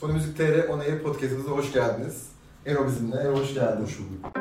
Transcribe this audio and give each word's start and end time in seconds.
Sony 0.00 0.12
Müzik 0.12 0.36
TR 0.36 0.68
On 0.68 0.80
Air 0.80 1.02
Podcast'ımıza 1.02 1.50
hoş 1.50 1.72
geldiniz. 1.72 2.28
Ero 2.66 2.86
bizimle. 2.86 3.16
Ero 3.16 3.36
hoş 3.36 3.54
geldin. 3.54 3.84
Hoş 3.84 3.98
bulduk. 3.98 4.36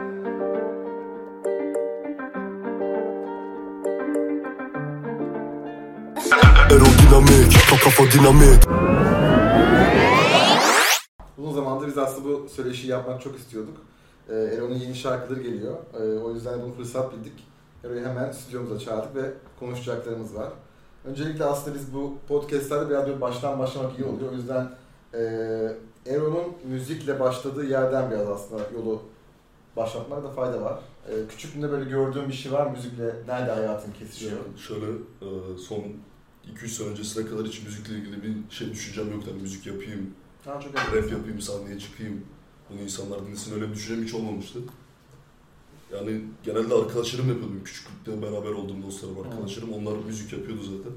Aerodinamik, 6.70 7.54
kafa 7.84 8.04
dinamit 8.12 8.68
Uzun 11.38 11.54
zamandır 11.54 11.88
biz 11.88 11.98
aslında 11.98 12.30
bu 12.30 12.50
söyleşiyi 12.50 12.92
yapmak 12.92 13.22
çok 13.22 13.36
istiyorduk. 13.40 13.78
Ee, 14.30 14.34
Ero'nun 14.34 14.76
yeni 14.76 14.96
şarkıları 14.96 15.42
geliyor. 15.42 15.78
Ee, 15.94 16.20
o 16.20 16.34
yüzden 16.34 16.62
bunu 16.62 16.74
fırsat 16.74 17.14
bildik. 17.14 17.48
Ero'yu 17.84 18.06
hemen 18.06 18.32
stüdyomuza 18.32 18.80
çağırdık 18.80 19.16
ve 19.16 19.34
konuşacaklarımız 19.60 20.36
var. 20.36 20.50
Öncelikle 21.06 21.46
aslında 21.46 21.76
biz 21.76 21.94
bu 21.94 22.18
podcastlerde 22.28 22.90
biraz 22.90 23.08
böyle 23.08 23.22
baştan 23.22 23.60
başlamak 23.60 24.00
iyi 24.00 24.06
oluyor. 24.06 24.32
O 24.32 24.36
yüzden 24.36 24.70
e, 25.14 25.20
Ero'nun 26.06 26.54
müzikle 26.72 27.20
başladığı 27.20 27.66
yerden 27.66 28.12
biraz 28.12 28.28
aslında 28.28 28.70
yolu 28.74 29.02
başlatmakta 29.76 30.30
fayda 30.30 30.62
var. 30.62 30.80
E, 31.10 31.28
küçüklüğünde 31.30 31.72
böyle 31.72 31.90
gördüğün 31.90 32.28
bir 32.28 32.34
şey 32.34 32.52
var 32.52 32.72
müzikle 32.72 33.14
nerede 33.28 33.52
hayatın 33.52 33.92
kesişiyor? 33.92 34.32
Yani 34.32 34.60
şöyle 34.60 34.86
e, 35.22 35.58
son 35.58 35.84
2-3 36.56 36.68
sene 36.68 36.88
öncesine 36.88 37.26
kadar 37.26 37.46
hiç 37.46 37.64
müzikle 37.64 37.94
ilgili 37.94 38.24
bir 38.24 38.56
şey 38.56 38.72
düşüncem 38.72 39.12
yoktu. 39.12 39.32
Hani 39.32 39.42
müzik 39.42 39.66
yapayım, 39.66 40.14
Ha, 40.46 40.60
çok 40.62 40.76
rap 40.76 41.12
yapayım, 41.12 41.42
sahneye 41.42 41.80
çıkayım. 41.80 42.26
Bunu 42.70 42.82
insanlar 42.82 43.26
dinlesin 43.28 43.56
öyle 43.56 43.70
bir 43.70 43.76
düşüncem 43.76 44.06
hiç 44.06 44.14
olmamıştı. 44.14 44.60
Yani 45.94 46.22
genelde 46.44 46.74
arkadaşlarım 46.74 47.30
yapıyordum. 47.30 47.62
Küçüklükte 47.66 48.22
beraber 48.22 48.50
olduğum 48.50 48.84
dostlarım, 48.84 49.18
arkadaşlarım. 49.20 49.74
Onlar 49.74 49.98
müzik 50.06 50.34
yapıyordu 50.34 50.64
zaten. 50.64 50.94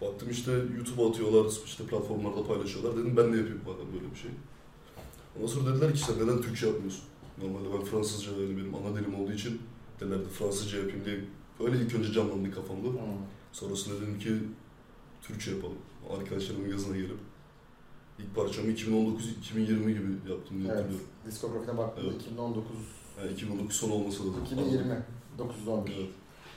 Baktım 0.00 0.30
işte 0.30 0.52
YouTube'a 0.76 1.08
atıyorlar, 1.10 1.52
işte 1.64 1.84
platformlarda 1.84 2.46
paylaşıyorlar. 2.46 2.92
Dedim 2.96 3.16
ben 3.16 3.32
de 3.32 3.36
yapayım 3.36 3.60
madem 3.66 3.92
böyle 3.92 4.10
bir 4.14 4.18
şey. 4.18 4.30
Ondan 5.36 5.46
sonra 5.46 5.74
dediler 5.74 5.94
ki 5.94 5.98
sen 6.00 6.14
neden 6.18 6.40
Türkçe 6.40 6.66
yapmıyorsun? 6.66 7.02
Normalde 7.42 7.68
ben 7.74 7.84
Fransızca 7.84 8.30
yani 8.32 8.56
benim 8.56 8.74
ana 8.74 8.96
dilim 8.96 9.14
olduğu 9.20 9.32
için 9.32 9.62
dediler 10.00 10.18
de 10.20 10.28
Fransızca 10.28 10.78
yapayım 10.78 11.04
diye. 11.04 11.20
Öyle 11.60 11.76
ilk 11.84 11.94
önce 11.94 12.12
canlandı 12.12 12.50
kafamda. 12.54 12.88
Hmm. 12.88 12.98
Sonrasında 13.52 14.00
dedim 14.00 14.18
ki 14.18 14.32
Türkçe 15.22 15.50
yapalım. 15.50 15.76
Arkadaşlarımın 16.18 16.68
yazına 16.68 16.96
gelip. 16.96 17.18
İlk 18.18 18.34
parçamı 18.36 18.70
2019-2020 18.70 19.88
gibi 19.88 20.30
yaptım 20.30 20.58
diye 20.58 20.68
Evet. 20.68 20.76
hatırlıyorum. 20.76 21.06
Diskografine 21.26 21.78
baktığımda 21.78 22.10
Evet. 22.10 22.22
2019 22.22 22.64
Yani 23.20 23.32
2019 23.32 23.76
son 23.76 23.90
olması 23.90 24.18
lazım. 24.28 24.42
2020 24.44 25.02
911. 25.38 25.92
Evet. 25.96 26.08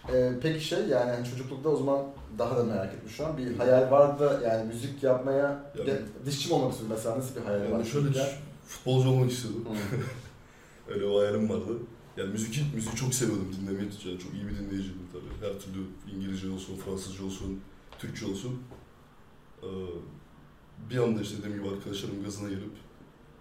Ee, 0.10 0.32
peki 0.42 0.66
şey 0.66 0.80
yani 0.88 1.12
hani 1.12 1.26
çocuklukta 1.30 1.70
o 1.70 1.76
zaman 1.78 2.02
daha 2.40 2.58
da 2.58 2.64
merak 2.64 2.94
etmiş 2.94 3.16
şu 3.16 3.26
an 3.28 3.38
bir 3.38 3.58
hayal 3.58 3.92
vardı 3.92 4.24
da 4.42 4.48
yani 4.48 4.68
müzik 4.68 5.04
yapmaya 5.04 5.72
Yani- 5.78 5.90
ya, 5.90 5.96
dişçi 6.26 6.50
mi 6.50 6.56
olmak 6.56 6.72
istiyorsun 6.72 6.98
mesela 6.98 7.18
nasıl 7.18 7.36
bir 7.36 7.42
hayal 7.42 7.60
var? 7.62 7.66
Yani 7.66 7.86
şöyle 7.86 8.06
çocukken? 8.08 8.30
futbolcu 8.68 9.10
olmak 9.10 9.32
istiyordum. 9.32 9.64
Öyle 10.90 11.02
bir 11.02 11.16
hayalim 11.16 11.50
vardı. 11.50 11.78
Yani 12.18 12.30
müzik, 12.32 12.74
müziği 12.76 12.96
çok 12.96 13.14
seviyordum 13.14 13.56
dinlemeyi. 13.62 13.90
Yani 14.06 14.20
çok 14.20 14.34
iyi 14.34 14.48
bir 14.48 14.58
dinleyiciydim 14.60 15.08
tabii. 15.14 15.48
Her 15.54 15.60
türlü 15.60 15.86
İngilizce 16.16 16.50
olsun, 16.50 16.76
Fransızca 16.86 17.26
olsun, 17.26 17.62
Türkçe 18.00 18.26
olsun. 18.26 18.62
Ee, 19.64 19.68
bir 20.90 20.98
anda 20.98 21.22
işte 21.22 21.38
dediğim 21.38 21.58
gibi 21.64 21.76
arkadaşlarım 21.76 22.24
gazına 22.24 22.50
gelip 22.50 22.72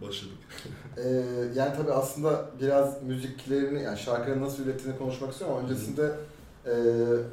başladık. 0.03 0.39
Ee, 0.97 1.09
yani 1.55 1.77
tabii 1.77 1.93
aslında 1.93 2.51
biraz 2.61 3.03
müziklerini 3.03 3.83
yani 3.83 3.99
şarkıları 3.99 4.41
nasıl 4.43 4.65
ürettiğini 4.65 4.99
konuşmak 4.99 5.33
istiyorum 5.33 5.57
ama 5.57 5.69
öncesinde 5.69 6.13
e, 6.67 6.73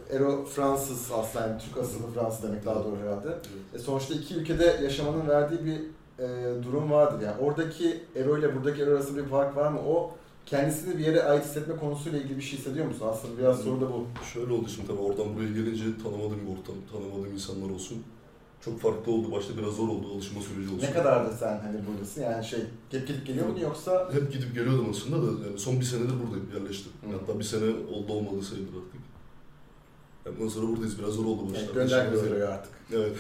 Ero 0.10 0.46
Fransız 0.46 1.12
aslında 1.12 1.48
yani 1.48 1.62
Türk 1.62 1.78
asıllı 1.78 2.12
Fransız 2.14 2.44
demek 2.44 2.66
daha 2.66 2.84
doğru 2.84 2.98
herhalde. 3.04 3.38
E, 3.76 3.80
sonuçta 3.80 4.14
iki 4.14 4.36
ülkede 4.36 4.80
yaşamanın 4.84 5.28
verdiği 5.28 5.66
bir 5.66 5.80
e, 6.24 6.64
durum 6.64 6.92
vardır 6.92 7.26
yani. 7.26 7.42
Oradaki 7.42 8.04
Ero 8.16 8.38
ile 8.38 8.56
buradaki 8.56 8.82
Ero 8.82 8.92
arasında 8.92 9.24
bir 9.24 9.30
fark 9.30 9.56
var 9.56 9.72
mı? 9.72 9.80
O 9.88 10.12
kendisini 10.46 10.98
bir 10.98 11.06
yere 11.06 11.24
ait 11.24 11.46
hissetme 11.46 11.76
konusuyla 11.76 12.20
ilgili 12.20 12.38
bir 12.38 12.42
şey 12.42 12.60
hissediyor 12.60 12.86
musun? 12.86 13.08
Aslında 13.12 13.38
biraz 13.38 13.58
Hı. 13.60 13.64
soru 13.64 13.82
da 13.82 13.86
bu. 13.94 14.08
Şöyle 14.34 14.54
oldu 14.54 14.70
şimdi 14.76 14.88
tabii 14.88 15.02
oradan 15.02 15.36
buraya 15.36 15.50
gelince 15.52 15.84
tanımadığım 16.04 16.40
bir 16.48 16.52
ortam, 16.60 16.76
tanımadığım 16.92 17.34
insanlar 17.34 17.70
olsun. 17.70 18.04
Çok 18.66 18.80
farklı 18.80 19.12
oldu. 19.12 19.32
Başta 19.32 19.58
biraz 19.58 19.74
zor 19.74 19.88
oldu 19.88 20.08
alışma 20.16 20.42
süreci 20.42 20.76
olsun. 20.76 20.88
Ne 20.88 20.94
kadardır 20.94 21.38
sen 21.38 21.60
hani 21.60 21.78
buradasın? 21.88 22.22
Yani 22.22 22.46
şey 22.46 22.60
hep 22.92 23.08
gidip 23.08 23.28
geliyor 23.28 23.48
musun 23.48 23.62
yoksa 23.62 24.10
Hep 24.14 24.34
gidip 24.34 24.56
geliyordum 24.56 24.88
aslında 24.90 25.28
da 25.28 25.48
yani 25.48 25.60
son 25.60 25.80
bir 25.80 25.86
senedir 25.86 26.14
buradayım, 26.24 26.50
yerleştim. 26.56 26.92
Hı. 27.02 27.18
Hatta 27.20 27.40
bir 27.40 27.44
sene 27.44 27.70
oldu 27.94 28.14
olmadı 28.14 28.42
sayılır 28.46 28.68
artık. 28.68 28.99
Yani 30.30 30.40
bundan 30.40 30.50
sonra 30.50 30.68
buradayız. 30.68 31.00
Biraz 31.00 31.14
zor 31.14 31.26
oldu 31.26 31.42
yani 31.42 31.54
başlarda. 31.54 31.74
göndermiyoruz 31.74 32.28
Ero'yu 32.28 32.48
artık? 32.48 32.72
Evet. 32.94 33.18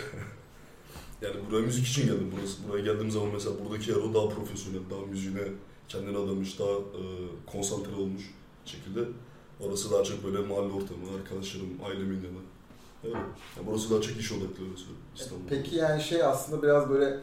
yani 1.22 1.36
buraya 1.50 1.62
müzik 1.62 1.88
için 1.88 2.02
geldim. 2.02 2.34
Burası, 2.38 2.58
buraya 2.70 2.84
geldiğim 2.84 3.12
zaman 3.12 3.30
mesela 3.34 3.56
buradaki 3.66 3.92
Ero 3.92 4.14
daha 4.14 4.30
profesyonel, 4.30 4.80
daha 4.90 5.06
müziğine 5.06 5.42
kendini 5.88 6.18
adamış, 6.18 6.60
daha 6.60 6.72
e, 6.72 7.02
konsantre 7.46 7.96
olmuş 7.96 8.24
şekilde. 8.66 9.00
Orası 9.60 9.92
daha 9.92 10.04
çok 10.04 10.24
böyle 10.24 10.38
mahalle 10.38 10.74
ortamı, 10.74 11.18
arkadaşlarım, 11.18 11.70
ailemin 11.86 12.16
yanı. 12.16 12.44
Öyle. 13.04 13.16
Yani 13.58 13.68
burası 13.68 13.92
daha 13.92 14.02
çok 14.02 14.18
iş 14.18 14.32
odaklı 14.32 14.56
söyleyeyim 14.56 14.98
İstanbul. 15.16 15.44
Peki 15.50 15.76
yani 15.76 16.02
şey 16.02 16.24
aslında 16.24 16.64
biraz 16.64 16.90
böyle 16.90 17.20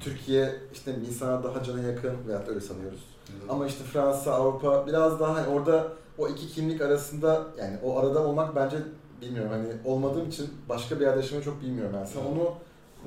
Türkiye 0.00 0.56
işte 0.72 0.96
insana 1.08 1.44
daha 1.44 1.62
cana 1.62 1.80
yakın 1.80 2.28
da 2.28 2.46
öyle 2.48 2.60
sanıyoruz. 2.60 3.00
Yani, 3.28 3.52
Ama 3.52 3.66
işte 3.66 3.84
Fransa, 3.84 4.32
Avrupa 4.32 4.86
biraz 4.86 5.20
daha 5.20 5.34
hani 5.34 5.46
orada 5.46 5.92
o 6.18 6.28
iki 6.28 6.48
kimlik 6.48 6.80
arasında 6.80 7.46
yani 7.58 7.78
o 7.82 7.98
arada 7.98 8.26
olmak 8.26 8.56
bence 8.56 8.76
bilmiyorum 9.22 9.50
hani 9.52 9.66
olmadığım 9.84 10.28
için 10.28 10.46
başka 10.68 10.96
bir 10.96 11.04
yerde 11.04 11.16
yaşamayı 11.16 11.44
çok 11.44 11.62
bilmiyorum 11.62 11.92
yani. 11.94 12.06
Sen 12.08 12.20
onu 12.24 12.54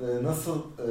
e, 0.02 0.24
nasıl 0.24 0.58
e, 0.58 0.88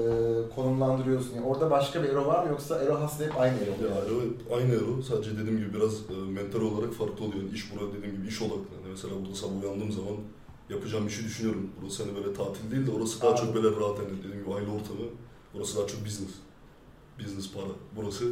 konumlandırıyorsun? 0.56 1.36
Yani 1.36 1.46
orada 1.46 1.72
başka 1.72 2.04
bir 2.04 2.10
Ero 2.10 2.26
var 2.26 2.44
mı 2.44 2.50
yoksa 2.50 2.84
Ero 2.84 2.94
aslında 2.98 3.30
hep 3.30 3.40
aynı 3.40 3.58
Ero 3.58 3.72
mu? 3.72 3.78
Ya 3.84 3.96
yani? 3.96 4.08
Ero 4.08 4.22
hep 4.22 4.54
aynı 4.58 4.74
Ero. 4.74 5.02
Sadece 5.02 5.38
dediğim 5.38 5.58
gibi 5.58 5.74
biraz 5.74 5.94
e, 5.94 6.14
mental 6.32 6.62
olarak 6.62 6.94
farklı 6.94 7.26
oluyor. 7.26 7.44
Yani 7.44 7.54
iş 7.54 7.74
burada 7.74 7.94
dediğim 7.94 8.16
gibi 8.16 8.28
iş 8.28 8.42
odaklı. 8.42 8.56
Yani 8.76 8.90
mesela 8.92 9.14
burada 9.22 9.36
sabah 9.36 9.64
uyandığım 9.64 9.92
zaman 9.92 10.16
yapacağım 10.70 11.08
işi 11.08 11.24
düşünüyorum. 11.24 11.70
Burası 11.82 12.04
hani 12.04 12.16
böyle 12.16 12.34
tatil 12.34 12.72
değil 12.72 12.88
de 12.88 12.92
orası 12.92 13.22
daha 13.22 13.36
çok 13.36 13.48
Anladım. 13.50 13.64
böyle 13.64 13.76
rahat 13.76 14.00
hani 14.00 14.18
dediğim 14.24 14.44
gibi 14.44 14.54
aile 14.54 14.70
ortamı. 14.70 15.06
Burası 15.54 15.78
daha 15.78 15.88
çok 15.88 16.06
business. 16.06 16.34
Business 17.20 17.54
para. 17.54 17.74
Burası, 17.96 18.26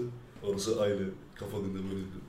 orası 0.44 0.81
aile. 0.81 1.03
Kafa 1.35 1.58
dinle 1.58 1.73
böyle 1.73 2.06
diyor. 2.12 2.23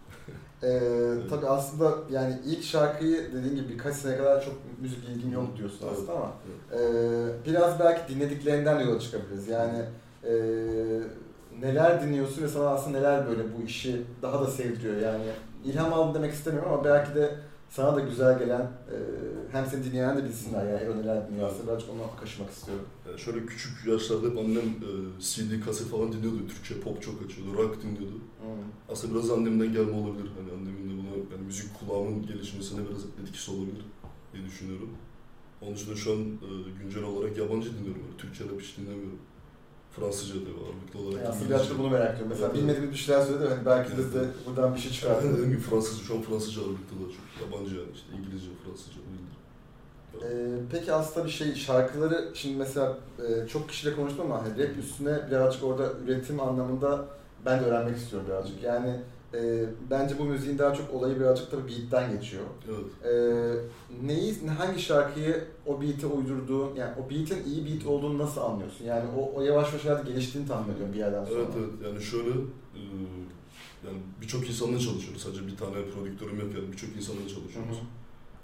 Ee, 0.63 1.13
tabii 1.31 1.47
aslında 1.47 1.95
yani 2.11 2.39
ilk 2.47 2.65
şarkıyı 2.65 3.33
dediğin 3.33 3.57
gibi 3.57 3.69
birkaç 3.69 3.95
sene 3.95 4.17
kadar 4.17 4.45
çok 4.45 4.55
müzik 4.81 5.09
ilgim 5.09 5.33
yok 5.33 5.57
diyorsun 5.57 5.79
Evet. 5.83 5.93
aslında 5.93 6.13
ama 6.13 6.33
ee, 6.73 6.79
biraz 7.47 7.81
belki 7.81 8.15
dinlediklerinden 8.15 8.79
de 8.79 8.83
yola 8.83 9.01
çıkabiliriz. 9.01 9.49
Yani 9.49 9.79
ee, 10.25 10.33
neler 11.61 12.03
dinliyorsun 12.03 12.43
ve 12.43 12.49
sana 12.49 12.69
aslında 12.69 12.99
neler 12.99 13.29
böyle 13.29 13.43
bu 13.59 13.63
işi 13.63 14.03
daha 14.23 14.41
da 14.41 14.47
sevdiriyor 14.47 14.97
yani 14.97 15.25
ilham 15.65 15.93
aldım 15.93 16.15
demek 16.15 16.33
istemiyorum 16.33 16.73
ama 16.73 16.85
belki 16.85 17.15
de 17.15 17.35
sana 17.73 17.97
da 17.97 18.01
güzel 18.01 18.39
gelen 18.39 18.61
ee, 18.61 18.97
hem 19.53 19.67
seni 19.67 19.85
dinleyen 19.85 20.19
de 20.19 20.25
bilsinler 20.25 20.67
yani 20.67 20.83
Ero 20.83 20.97
neler 20.97 21.29
dinliyor 21.29 21.49
aslında 21.49 21.67
birazcık 21.67 21.91
onu 21.91 22.21
kaşımak 22.21 22.51
istiyorum. 22.51 22.85
Yani 23.07 23.21
şöyle 23.21 23.47
küçük 23.47 23.87
yaşlarda 23.87 24.29
hep 24.29 24.39
annem 24.39 24.69
e, 24.69 24.91
CD, 25.21 25.65
kaset 25.65 25.87
falan 25.87 26.13
dinliyordu. 26.13 26.49
Türkçe 26.49 26.81
pop 26.81 27.03
çok 27.03 27.15
açıyordu. 27.23 27.55
Rock 27.55 27.83
dinliyordu. 27.83 28.17
Hmm. 28.41 28.49
Aslında 28.89 29.15
biraz 29.15 29.31
annemden 29.31 29.73
gelme 29.73 29.93
olabilir. 29.93 30.31
Hani 30.39 30.53
annemin 30.61 30.91
de 30.91 31.03
buna 31.03 31.17
yani 31.33 31.47
müzik 31.47 31.71
kulağımın 31.79 32.27
gelişmesine 32.27 32.81
biraz 32.89 33.05
etkisi 33.23 33.51
olabilir 33.51 33.85
diye 34.33 34.45
düşünüyorum. 34.45 34.91
Onun 35.63 35.75
dışında 35.75 35.97
şu 35.97 36.13
an 36.13 36.19
e, 36.21 36.49
güncel 36.83 37.03
olarak 37.03 37.39
yabancı 37.39 37.71
dinliyorum. 37.79 38.03
Türkçe 38.19 38.45
rap 38.45 38.61
hiç 38.61 38.77
dinlemiyorum. 38.79 39.19
Fransızca 39.97 40.35
da 40.35 40.39
ağırlıklı 40.51 40.99
olarak. 41.01 41.19
Yani 41.25 41.29
aslında 41.29 41.49
birazcık 41.49 41.75
da 41.75 41.79
bunu 41.79 41.91
merak 41.91 42.09
ediyorum. 42.11 42.29
Mesela 42.31 42.47
Evet. 42.49 42.57
bilmediğimiz 42.59 42.91
bir 42.91 42.97
şeyler 42.97 43.23
söyledi 43.23 43.49
hani 43.49 43.67
belki 43.67 43.99
biz 43.99 44.15
de 44.15 44.25
buradan 44.47 44.75
bir 44.75 44.81
şey 44.81 44.91
Yani 44.91 44.97
çıkartırız. 45.01 45.33
dediğim 45.35 45.51
gibi 45.51 45.61
Fransızca, 45.61 46.05
şu 46.05 46.15
an 46.15 46.23
Fransızca 46.23 46.61
ağırlıklı 46.63 46.95
daha 47.01 47.09
çok. 47.17 47.53
Yabancı 47.53 47.75
yani 47.77 47.89
işte 47.95 48.07
İngilizce, 48.19 48.49
Fransızca 48.65 48.97
değildir. 49.09 49.37
Ee, 50.23 50.61
peki 50.73 50.93
aslında 50.93 51.27
bir 51.27 51.31
şey 51.31 51.55
şarkıları 51.55 52.29
şimdi 52.35 52.57
mesela 52.57 52.99
e, 53.29 53.49
çok 53.49 53.69
kişiyle 53.69 53.97
konuştum 53.97 54.33
ama 54.33 54.43
hani 54.43 54.51
rap 54.69 54.77
üstüne 54.79 55.31
birazcık 55.31 55.65
orada 55.65 55.93
üretim 56.07 56.41
anlamında 56.41 57.05
ben 57.47 57.61
de 57.61 57.65
öğrenmek 57.65 57.97
istiyorum 57.97 58.29
birazcık. 58.31 58.63
Yani 58.63 59.01
e, 59.35 59.67
bence 59.91 60.19
bu 60.19 60.25
müziğin 60.25 60.59
daha 60.59 60.75
çok 60.75 60.95
olayı 60.95 61.21
birazcık 61.21 61.51
tabii 61.51 61.69
beat'ten 61.69 62.13
geçiyor. 62.13 62.45
Evet. 62.69 63.15
E, 63.15 64.07
neyi, 64.07 64.47
hangi 64.47 64.83
şarkıyı 64.83 65.45
o 65.67 65.83
beat'e 65.83 66.07
uydurduğun, 66.07 66.75
yani 66.75 66.93
o 67.01 67.11
beat'in 67.11 67.45
iyi 67.45 67.67
beat 67.67 67.87
olduğunu 67.87 68.19
nasıl 68.19 68.41
anlıyorsun? 68.41 68.85
Yani 68.85 69.05
o, 69.17 69.33
o 69.35 69.43
yavaş 69.43 69.69
yavaş 69.69 69.85
herhalde 69.85 70.11
geliştiğini 70.11 70.49
tahmin 70.49 70.75
ediyorum 70.75 70.95
bir 70.95 70.99
yerden 70.99 71.25
sonra. 71.25 71.39
Evet 71.39 71.49
evet 71.59 71.71
yani 71.85 72.03
şöyle 72.03 72.31
e, 72.31 72.81
yani 73.87 73.99
birçok 74.21 74.49
insanla 74.49 74.79
çalışıyoruz. 74.79 75.23
Sadece 75.23 75.47
bir 75.47 75.57
tane 75.57 75.73
prodüktörüm 75.95 76.41
yok 76.41 76.49
yani 76.55 76.73
birçok 76.73 76.97
insanla 76.97 77.21
Hı 77.21 77.29
çalışıyoruz. 77.29 77.77
hı. 77.77 77.85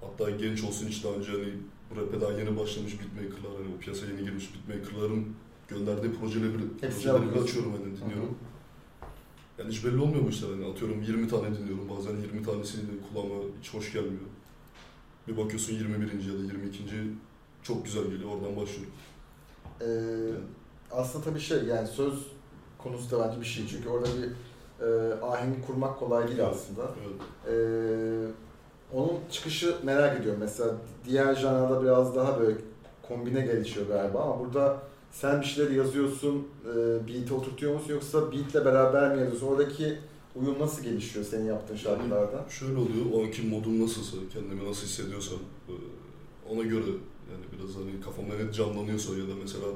Hatta 0.00 0.31
genç 0.31 0.64
olsun 0.64 0.87
hiç 0.87 1.05
daha 1.05 1.12
önce 1.12 1.32
hani 1.32 1.52
rap'e 1.96 2.20
daha 2.20 2.32
yeni 2.32 2.58
başlamış 2.58 2.93
beatmaker'lar 3.00 3.52
hani 3.58 3.75
o 3.76 3.79
piyasaya 3.81 4.12
yeni 4.12 4.25
girmiş 4.25 4.50
beatmaker'ların 4.55 5.26
gönderdiği 5.69 6.12
projeleri, 6.12 6.52
projeleri 6.81 7.40
açıyorum 7.43 7.73
hani 7.73 7.96
dinliyorum. 7.96 8.38
Yani 9.58 9.70
hiç 9.70 9.84
belli 9.84 10.00
olmuyor 10.00 10.28
işler 10.28 10.49
hani 10.49 10.66
atıyorum 10.66 11.02
20 11.02 11.28
tane 11.28 11.58
dinliyorum 11.58 11.88
bazen 11.96 12.16
20 12.16 12.43
tanesi 12.43 12.78
de 12.78 12.93
kulağıma 13.08 13.34
hiç 13.60 13.75
hoş 13.75 13.93
gelmiyor. 13.93 14.20
Bir 15.28 15.37
bakıyorsun 15.37 15.72
21. 15.72 16.02
ya 16.02 16.38
da 16.38 16.43
22. 16.43 16.84
çok 17.62 17.84
güzel 17.84 18.05
geliyor 18.05 18.31
oradan 18.31 18.56
başlıyorum. 18.56 18.93
Ee, 19.81 19.87
aslında 20.90 21.25
tabii 21.25 21.40
şey 21.40 21.64
yani 21.64 21.88
söz 21.88 22.26
konusu 22.78 23.10
da 23.10 23.28
bence 23.28 23.40
bir 23.40 23.46
şey. 23.46 23.66
Çünkü 23.66 23.88
orada 23.88 24.06
bir 24.06 24.31
e, 24.87 25.14
ahengi 25.22 25.66
kurmak 25.66 25.99
kolay 25.99 26.28
değil 26.28 26.46
aslında. 26.46 26.82
Evet. 26.82 27.20
E, 27.49 28.96
onun 28.96 29.19
çıkışı 29.31 29.76
merak 29.82 30.20
ediyorum. 30.20 30.40
Mesela 30.40 30.75
diğer 31.04 31.34
janrada 31.34 31.82
biraz 31.82 32.16
daha 32.16 32.40
böyle 32.40 32.58
kombine 33.08 33.40
gelişiyor 33.40 33.87
galiba 33.87 34.22
ama 34.22 34.40
burada 34.40 34.78
sen 35.12 35.40
bir 35.40 35.46
şeyler 35.46 35.70
yazıyorsun, 35.70 36.49
e, 36.64 36.75
beat'e 37.08 37.34
oturtuyor 37.34 37.75
musun 37.75 37.93
yoksa 37.93 38.32
beat'le 38.32 38.64
beraber 38.64 39.14
mi 39.14 39.20
yazıyorsun? 39.20 39.46
Oradaki 39.46 39.99
uyum 40.37 40.58
nasıl 40.60 40.82
gelişiyor 40.82 41.25
senin 41.25 41.46
yaptığın 41.46 41.76
şarkılarda? 41.76 42.46
Şöyle 42.49 42.76
oluyor, 42.76 43.06
o 43.12 43.22
anki 43.25 43.43
modum 43.43 43.82
nasılsa, 43.82 44.16
kendimi 44.32 44.69
nasıl 44.70 44.82
hissediyorsam 44.87 45.38
e, 45.69 45.72
ona 46.52 46.62
göre 46.62 46.87
yani 47.32 47.44
biraz 47.52 47.75
hani 47.76 48.00
kafamda 48.00 48.34
ne 48.34 48.52
canlanıyorsa 48.52 49.12
ya 49.12 49.25
da 49.28 49.32
mesela 49.43 49.66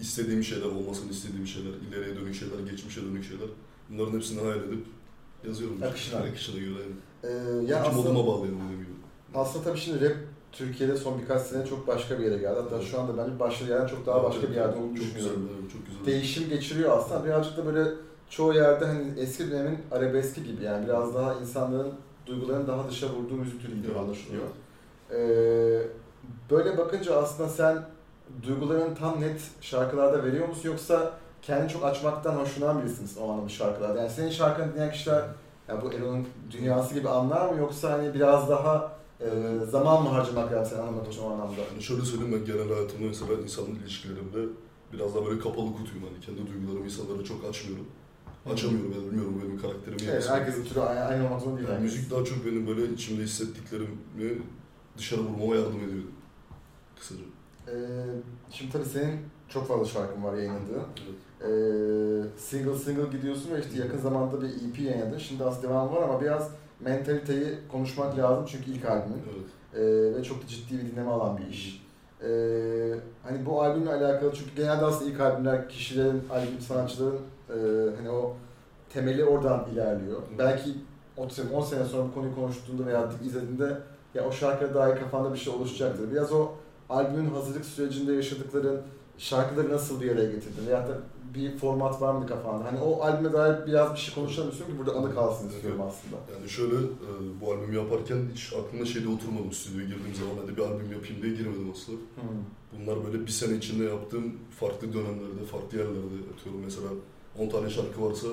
istediğim 0.00 0.44
şeyler, 0.44 0.66
olmasını 0.66 1.10
istediğim 1.10 1.46
şeyler, 1.46 1.70
ileriye 1.88 2.16
dönük 2.16 2.34
şeyler, 2.34 2.58
geçmişe 2.70 3.02
dönük 3.02 3.24
şeyler 3.24 3.48
bunların 3.90 4.12
hepsini 4.16 4.40
hayal 4.40 4.58
edip 4.58 4.84
yazıyorum. 5.46 5.82
Akışına. 5.82 6.18
Akışına 6.20 6.58
göre 6.60 6.70
yani. 6.70 6.94
E, 7.64 7.70
Ya 7.72 7.80
aslında, 7.82 7.96
moduma 8.02 8.26
bağlıyorum 8.26 8.58
dediğim 8.64 8.80
gibi. 8.82 8.92
aslında 9.34 9.64
tabii 9.64 9.78
şimdi 9.78 10.04
rap 10.04 10.16
Türkiye'de 10.52 10.96
son 10.96 11.20
birkaç 11.22 11.42
sene 11.42 11.66
çok 11.66 11.86
başka 11.86 12.18
bir 12.18 12.24
yere 12.24 12.38
geldi. 12.38 12.60
Hatta 12.62 12.80
şu 12.80 13.00
anda 13.00 13.18
bence 13.18 13.40
başka 13.40 13.64
yerden 13.64 13.86
çok 13.86 14.06
daha 14.06 14.22
başka 14.22 14.42
bir 14.50 14.54
yerde 14.54 14.76
olduğunu 14.76 14.96
çok 14.96 15.14
güzel, 15.14 15.14
düşünüyorum. 15.14 15.48
evet, 15.60 15.72
çok 15.72 15.86
güzel. 15.86 16.06
değişim 16.06 16.48
geçiriyor 16.48 16.98
aslında. 16.98 17.24
Birazcık 17.24 17.56
da 17.56 17.66
böyle 17.66 17.90
çoğu 18.30 18.54
yerde 18.54 18.84
hani 18.84 19.20
eski 19.20 19.50
dönemin 19.50 19.78
arabeski 19.90 20.44
gibi 20.44 20.64
yani 20.64 20.86
biraz 20.86 21.14
daha 21.14 21.34
insanların 21.34 21.92
duygularını 22.26 22.66
daha 22.66 22.88
dışa 22.90 23.06
vurduğu 23.08 23.34
müzik 23.34 23.62
türü 23.62 23.76
gibi 23.82 23.98
anlaşılıyor. 23.98 24.44
Ee, 25.12 25.82
böyle 26.50 26.78
bakınca 26.78 27.16
aslında 27.16 27.48
sen 27.48 27.82
duygularını 28.42 28.94
tam 28.94 29.20
net 29.20 29.40
şarkılarda 29.60 30.24
veriyor 30.24 30.48
musun 30.48 30.68
yoksa 30.68 31.12
kendini 31.42 31.68
çok 31.68 31.84
açmaktan 31.84 32.34
hoşlanan 32.34 32.82
birisiniz 32.82 33.18
o 33.18 33.24
anlamda 33.24 33.48
şarkılarda? 33.48 33.98
Yani 33.98 34.10
senin 34.10 34.30
şarkını 34.30 34.72
dinleyen 34.72 34.92
kişiler 34.92 35.24
ya 35.68 35.82
bu 35.82 35.92
Elo'nun 35.92 36.26
dünyası 36.50 36.94
gibi 36.94 37.08
anlar 37.08 37.48
mı 37.48 37.58
yoksa 37.58 37.92
hani 37.92 38.14
biraz 38.14 38.48
daha 38.48 38.97
e, 39.20 39.28
zaman 39.70 40.02
mı 40.02 40.08
harcamak 40.08 40.52
lazım 40.52 40.76
seni 40.76 40.80
anlamak 40.88 41.12
için 41.12 41.22
o 41.22 41.26
anlamda? 41.32 41.60
Yani 41.72 41.82
şöyle 41.82 42.02
söyleyeyim 42.02 42.32
ben 42.32 42.44
genel 42.44 42.68
hayatımda 42.74 43.06
mesela 43.06 43.32
insan 43.42 43.64
ilişkilerimde 43.66 44.52
biraz 44.92 45.14
daha 45.14 45.26
böyle 45.26 45.40
kapalı 45.40 45.66
kutuyum 45.76 46.04
hani 46.08 46.20
kendi 46.20 46.52
duygularımı 46.52 46.84
insanlara 46.84 47.24
çok 47.24 47.44
açmıyorum. 47.44 47.86
Açamıyorum 48.52 48.92
yani 48.92 49.06
bilmiyorum 49.06 49.42
benim 49.44 49.58
karakterim 49.60 49.98
Evet, 50.10 50.26
yani. 50.28 50.40
herkesin 50.40 50.64
türü 50.64 50.80
aynı, 50.80 51.00
aynı 51.00 51.24
olmak 51.26 51.40
zorunda 51.40 51.58
değil. 51.58 51.68
Yani 51.68 51.78
herkes. 51.80 51.94
müzik 51.96 52.10
daha 52.10 52.24
çok 52.24 52.46
benim 52.46 52.66
böyle 52.66 52.92
içimde 52.92 53.22
hissettiklerimi 53.22 54.42
dışarı 54.98 55.20
vurmama 55.20 55.54
yardım 55.56 55.76
ediyor. 55.88 56.04
Kısaca. 56.98 57.20
Ee, 57.68 57.74
şimdi 58.50 58.72
tabii 58.72 58.84
senin 58.84 59.18
çok 59.48 59.68
fazla 59.68 59.84
şarkın 59.84 60.24
var 60.24 60.34
yayınladığın. 60.36 60.82
Evet. 61.04 61.18
Ee, 61.40 62.40
single 62.40 62.78
single 62.78 63.16
gidiyorsun 63.16 63.50
ve 63.54 63.60
işte 63.60 63.78
yakın 63.78 63.98
zamanda 63.98 64.40
bir 64.42 64.48
EP 64.48 64.78
yayınladın. 64.80 65.18
Şimdi 65.18 65.44
az 65.44 65.62
devam 65.62 65.94
var 65.94 66.02
ama 66.02 66.20
biraz 66.20 66.50
mentaliteyi 66.80 67.58
konuşmak 67.72 68.18
lazım 68.18 68.46
çünkü 68.48 68.70
ilk 68.70 68.84
albümün. 68.84 69.22
Evet. 69.34 69.48
Ee, 69.74 70.18
ve 70.18 70.22
çok 70.22 70.42
da 70.42 70.46
ciddi 70.46 70.78
bir 70.78 70.92
dinleme 70.92 71.10
alan 71.10 71.38
bir 71.38 71.46
iş. 71.46 71.82
Ee, 72.22 72.26
hani 73.22 73.46
bu 73.46 73.62
albümle 73.62 73.92
alakalı 73.92 74.32
çünkü 74.34 74.54
genelde 74.56 74.84
aslında 74.84 75.10
ilk 75.10 75.20
albümler 75.20 75.68
kişilerin, 75.68 76.22
albüm 76.30 76.60
sanatçıların 76.60 77.20
e, 77.50 77.56
hani 77.96 78.10
o 78.10 78.36
temeli 78.92 79.24
oradan 79.24 79.66
ilerliyor. 79.72 80.22
Belki 80.38 80.74
10 81.16 81.28
sene, 81.28 81.50
10 81.50 81.62
sene 81.62 81.84
sonra 81.84 82.08
bu 82.08 82.14
konuyu 82.14 82.34
konuştuğunda 82.34 82.86
veya 82.86 83.10
izlediğinde 83.24 83.78
ya 84.14 84.24
o 84.24 84.32
şarkıya 84.32 84.74
dair 84.74 84.96
kafanda 84.96 85.32
bir 85.32 85.38
şey 85.38 85.54
oluşacaktır. 85.54 86.10
Biraz 86.10 86.32
o 86.32 86.48
albümün 86.90 87.30
hazırlık 87.30 87.64
sürecinde 87.64 88.12
yaşadıkların 88.12 88.80
şarkıları 89.18 89.72
nasıl 89.72 90.00
bir 90.00 90.10
araya 90.12 90.30
getirdin? 90.30 90.66
Veyahut 90.66 90.88
da 90.88 90.98
bir 91.34 91.58
format 91.58 92.02
var 92.02 92.14
mı 92.14 92.26
kafanda? 92.26 92.64
Hani 92.64 92.80
o 92.80 93.02
albüme 93.02 93.32
dair 93.32 93.66
biraz 93.66 93.94
bir 93.94 93.98
şey 93.98 94.14
konuşalım 94.14 94.50
istiyorum 94.50 94.74
ki 94.74 94.78
burada 94.78 94.98
anı 94.98 95.14
kalsın 95.14 95.48
istiyorum 95.48 95.80
aslında. 95.80 96.16
Yani 96.34 96.48
şöyle 96.48 96.74
e, 96.76 97.10
bu 97.40 97.52
albümü 97.52 97.76
yaparken 97.76 98.18
hiç 98.34 98.52
aklıma 98.52 98.84
şeyde 98.84 99.08
oturmadım 99.08 99.52
stüdyoya 99.52 99.86
girdiğim 99.86 100.14
zaman 100.14 100.34
hadi 100.42 100.56
bir 100.56 100.62
albüm 100.62 100.92
yapayım 100.92 101.22
diye 101.22 101.34
girmedim 101.34 101.70
asla. 101.72 101.92
Bunlar 102.72 103.06
böyle 103.06 103.26
bir 103.26 103.30
sene 103.30 103.56
içinde 103.56 103.84
yaptığım 103.84 104.32
farklı 104.60 104.92
dönemlerde, 104.92 105.44
farklı 105.52 105.78
yerlerde 105.78 106.16
atıyorum. 106.34 106.60
Mesela 106.64 106.88
10 107.38 107.48
tane 107.48 107.70
şarkı 107.70 108.02
varsa 108.02 108.28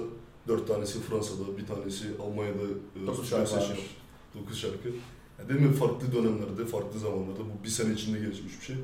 4 0.47 0.68
tanesi 0.68 1.00
Fransa'da, 1.00 1.57
bir 1.57 1.65
tanesi 1.68 2.06
Almanya'da 2.24 2.63
e, 3.03 3.07
9 3.07 3.25
stüdyo 3.25 3.45
şarkı 3.45 3.56
var. 3.56 3.80
9 4.36 4.59
şarkı. 4.59 4.89
Yani 5.39 5.50
değil 5.50 5.62
mi 5.62 5.74
farklı 5.74 6.12
dönemlerde, 6.12 6.65
farklı 6.65 7.00
zamanlarda 7.00 7.39
bu 7.39 7.63
bir 7.63 7.69
sene 7.69 7.94
içinde 7.94 8.19
gelişmiş 8.19 8.59
bir 8.59 8.65
şey. 8.65 8.75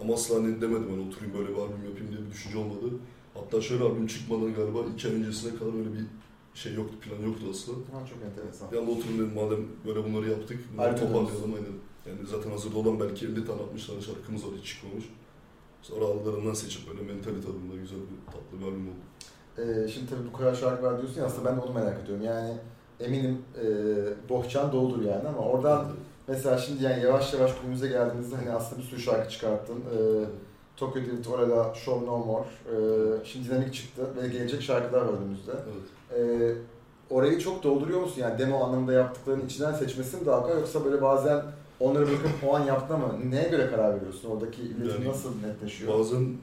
Ama 0.00 0.14
asla 0.14 0.34
hani 0.36 0.60
demedim 0.60 0.90
hani 0.90 1.08
oturayım 1.08 1.38
böyle 1.38 1.48
bir 1.48 1.54
albüm 1.62 1.84
yapayım 1.88 2.12
diye 2.12 2.26
bir 2.26 2.30
düşünce 2.30 2.58
olmadı. 2.58 2.86
Hatta 3.34 3.60
şöyle 3.60 3.84
albüm 3.84 4.06
çıkmadan 4.06 4.54
galiba 4.54 4.78
iki 4.94 5.08
ay 5.08 5.14
öncesine 5.14 5.58
kadar 5.58 5.78
öyle 5.78 5.92
bir 5.92 6.04
şey 6.54 6.74
yoktu, 6.74 6.94
plan 7.00 7.26
yoktu 7.28 7.46
asla. 7.50 7.72
Ha, 7.72 8.06
çok 8.06 8.18
enteresan. 8.22 8.72
Bir 8.72 8.76
anda 8.76 8.90
oturun 8.90 9.14
dedim 9.18 9.32
madem 9.34 9.66
böyle 9.86 10.04
bunları 10.04 10.30
yaptık, 10.30 10.58
bunları 10.72 10.88
Albüm 10.88 11.00
toparlayalım 11.00 11.54
aynen. 11.54 11.76
Yani 12.06 12.26
zaten 12.26 12.50
hazırda 12.50 12.78
olan 12.78 13.00
belki 13.00 13.26
50 13.26 13.46
tane 13.46 13.62
60 13.62 13.86
tane 13.86 14.00
şarkımız 14.00 14.46
var 14.46 14.52
hiç 14.60 14.68
çıkmamış. 14.68 15.04
Sonra 15.82 16.04
aralarından 16.04 16.54
seçip 16.54 16.90
böyle 16.90 17.12
mentalite 17.12 17.48
adında 17.48 17.76
güzel 17.80 17.98
bir 17.98 18.32
tatlı 18.32 18.60
bir 18.60 18.64
albüm 18.64 18.88
oldu. 18.88 19.04
Ee, 19.58 19.88
şimdi 19.88 20.10
tabii 20.10 20.28
bu 20.32 20.36
kadar 20.36 20.54
şarkı 20.54 20.82
var 20.82 20.98
diyorsun 20.98 21.20
ya 21.20 21.26
aslında 21.26 21.50
ben 21.50 21.56
de 21.56 21.60
onu 21.60 21.74
merak 21.74 22.04
ediyorum. 22.04 22.24
Yani 22.24 22.56
eminim 23.00 23.38
e, 23.62 23.66
bohçan 24.28 24.72
doludur 24.72 25.04
yani 25.04 25.28
ama 25.28 25.38
oradan 25.38 25.86
mesela 26.28 26.58
şimdi 26.58 26.84
yani 26.84 27.02
yavaş 27.02 27.34
yavaş 27.34 27.60
günümüze 27.60 27.88
geldiğimizde 27.88 28.36
hani 28.36 28.50
aslında 28.50 28.82
bir 28.82 28.86
sürü 28.86 29.00
şarkı 29.00 29.30
çıkarttın. 29.30 29.76
Ee, 29.76 30.24
Tokyo 30.80 31.02
Drift, 31.02 31.28
Orala, 31.28 31.74
Show 31.74 32.06
No 32.06 32.18
More. 32.18 32.44
Ee, 32.44 33.24
şimdi 33.24 33.48
dinamik 33.48 33.74
çıktı 33.74 34.02
ve 34.22 34.28
gelecek 34.28 34.62
şarkılar 34.62 35.00
var 35.00 35.12
önümüzde. 35.12 35.52
Evet. 35.52 36.20
Ee, 36.20 36.54
orayı 37.14 37.38
çok 37.38 37.62
dolduruyor 37.62 38.00
musun? 38.00 38.20
Yani 38.20 38.38
demo 38.38 38.64
anlamında 38.64 38.92
yaptıkların 38.92 39.46
içinden 39.46 39.72
seçmesi 39.72 40.16
mi 40.16 40.26
daha 40.26 40.42
kolay 40.42 40.60
yoksa 40.60 40.84
böyle 40.84 41.02
bazen 41.02 41.42
onları 41.80 42.06
bırakıp 42.06 42.30
o 42.46 42.56
an 42.56 42.64
yaptın 42.64 42.94
ama 42.94 43.12
neye 43.30 43.48
göre 43.48 43.70
karar 43.70 43.96
veriyorsun? 43.96 44.30
Oradaki 44.30 44.62
iletim 44.62 44.88
Yani 44.88 45.08
nasıl 45.08 45.30
netleşiyor? 45.46 45.98
Bazen 45.98 46.36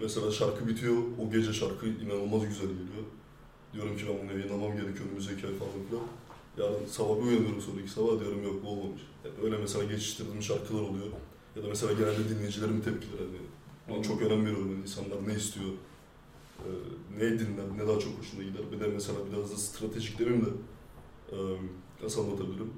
mesela 0.00 0.30
şarkı 0.30 0.68
bitiyor, 0.68 0.96
o 0.96 1.30
gece 1.32 1.52
şarkı 1.52 1.86
inanılmaz 1.86 2.48
güzel 2.48 2.68
geliyor. 2.68 3.04
Diyorum 3.72 3.96
ki 3.96 4.04
ben 4.08 4.28
bunu 4.28 4.38
yayınlamam 4.38 4.72
gerekiyor 4.76 5.06
önümüzdeki 5.08 5.46
ay 5.46 5.52
falan 5.54 5.72
filan. 5.88 6.02
Yarın 6.58 6.86
sabah 6.86 7.16
bir 7.16 7.22
uyanıyorum 7.22 7.60
sonraki 7.60 7.90
sabah 7.90 8.20
diyorum 8.20 8.44
yok 8.44 8.54
bu 8.64 8.68
olmamış. 8.68 9.02
Yani 9.24 9.34
öyle 9.44 9.56
mesela 9.58 9.84
geçiştirdiğim 9.84 10.42
şarkılar 10.42 10.80
oluyor. 10.80 11.06
Ya 11.56 11.62
da 11.62 11.66
mesela 11.68 11.92
genelde 11.92 12.28
dinleyicilerimin 12.28 12.80
tepkileri 12.80 13.18
hani. 13.18 13.38
Buna 13.88 14.02
çok 14.02 14.22
önem 14.22 14.46
veriyorum 14.46 14.70
yani 14.70 14.82
insanlar 14.82 15.28
ne 15.28 15.34
istiyor, 15.34 15.70
e, 16.58 16.68
ne 17.18 17.38
dinler, 17.38 17.64
ne 17.76 17.88
daha 17.88 17.98
çok 17.98 18.18
hoşuna 18.18 18.42
gider. 18.42 18.62
Bir 18.72 18.80
de 18.80 18.86
mesela 18.86 19.18
biraz 19.32 19.52
da 19.52 19.56
stratejik 19.56 20.18
demeyeyim 20.18 20.46
de 20.46 20.50
e, 21.32 21.36
nasıl 22.02 22.24
anlatabilirim? 22.24 22.72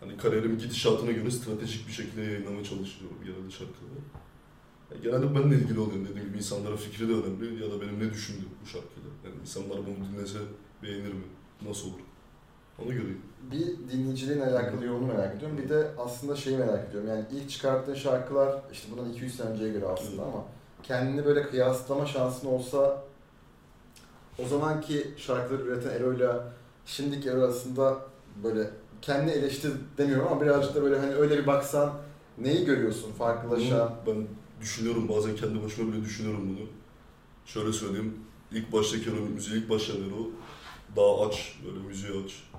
Hani 0.00 0.16
kariyerim 0.16 0.58
gidişatına 0.58 1.12
göre 1.12 1.30
stratejik 1.30 1.88
bir 1.88 1.92
şekilde 1.92 2.22
yayınlamaya 2.22 2.64
çalışıyorum 2.64 3.16
genelde 3.24 3.50
şarkıları. 3.50 4.00
Ya 4.90 4.96
genelde 5.02 5.34
benimle 5.34 5.56
ilgili 5.56 5.80
oluyor 5.80 6.08
dediğim 6.08 6.28
gibi 6.28 6.38
insanların 6.38 6.76
fikri 6.76 7.08
de 7.08 7.12
önemli 7.12 7.62
ya 7.62 7.70
da 7.70 7.80
benim 7.80 7.98
ne 7.98 8.12
düşündüğüm 8.12 8.48
bu 8.62 8.66
şarkıyla. 8.66 9.10
Yani 9.24 9.34
insanlar 9.42 9.78
bunu 9.78 10.12
dinlese 10.12 10.38
beğenir 10.82 11.12
mi? 11.12 11.24
Nasıl 11.68 11.88
olur? 11.88 12.00
Ona 12.84 12.92
göre. 12.92 13.08
Bir 13.52 13.92
dinleyiciliğin 13.92 14.40
alakalı 14.40 14.84
yolunu 14.84 15.06
merak 15.06 15.36
ediyorum. 15.36 15.58
Bir 15.58 15.68
de 15.68 15.90
aslında 15.98 16.36
şeyi 16.36 16.56
merak 16.56 16.88
ediyorum. 16.88 17.08
Yani 17.08 17.24
ilk 17.32 17.50
çıkarttığın 17.50 17.94
şarkılar 17.94 18.62
işte 18.72 18.88
bundan 18.92 19.10
200 19.10 19.36
sene 19.36 19.50
önceye 19.50 19.72
göre 19.72 19.86
aslında 19.86 20.22
ama 20.22 20.44
kendini 20.82 21.24
böyle 21.24 21.42
kıyaslama 21.42 22.06
şansın 22.06 22.46
olsa 22.48 23.02
o 24.38 24.48
zamanki 24.48 25.14
şarkıları 25.16 25.62
üreten 25.62 25.90
Ero'yla 25.90 26.52
şimdiki 26.86 27.28
Ero 27.28 27.40
arasında 27.40 27.98
böyle 28.44 28.70
kendi 29.02 29.30
eleştir 29.30 29.72
demiyorum 29.98 30.26
ama 30.32 30.40
birazcık 30.40 30.74
da 30.74 30.82
böyle 30.82 30.98
hani 30.98 31.14
öyle 31.14 31.38
bir 31.38 31.46
baksan 31.46 31.92
neyi 32.38 32.64
görüyorsun 32.64 33.12
farklılaşan? 33.12 33.90
Bunu 34.06 34.14
ben 34.14 34.26
düşünüyorum 34.60 35.08
bazen 35.08 35.36
kendi 35.36 35.62
başıma 35.62 35.92
bile 35.92 36.04
düşünüyorum 36.04 36.48
bunu. 36.48 36.66
Şöyle 37.46 37.72
söyleyeyim. 37.72 38.14
İlk 38.52 38.72
baştaki 38.72 39.10
o 39.10 39.14
müziği 39.34 39.62
ilk 39.62 39.70
başlayan 39.70 40.12
o 40.12 40.30
daha 40.96 41.26
aç, 41.26 41.58
böyle 41.66 41.78
müziği 41.78 42.12
aç. 42.24 42.49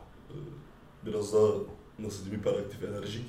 Biraz 1.05 1.33
daha 1.33 1.47
nasıl 1.99 2.23
diyeyim 2.25 2.39
hiperaktif, 2.41 2.83
enerjik. 2.83 3.25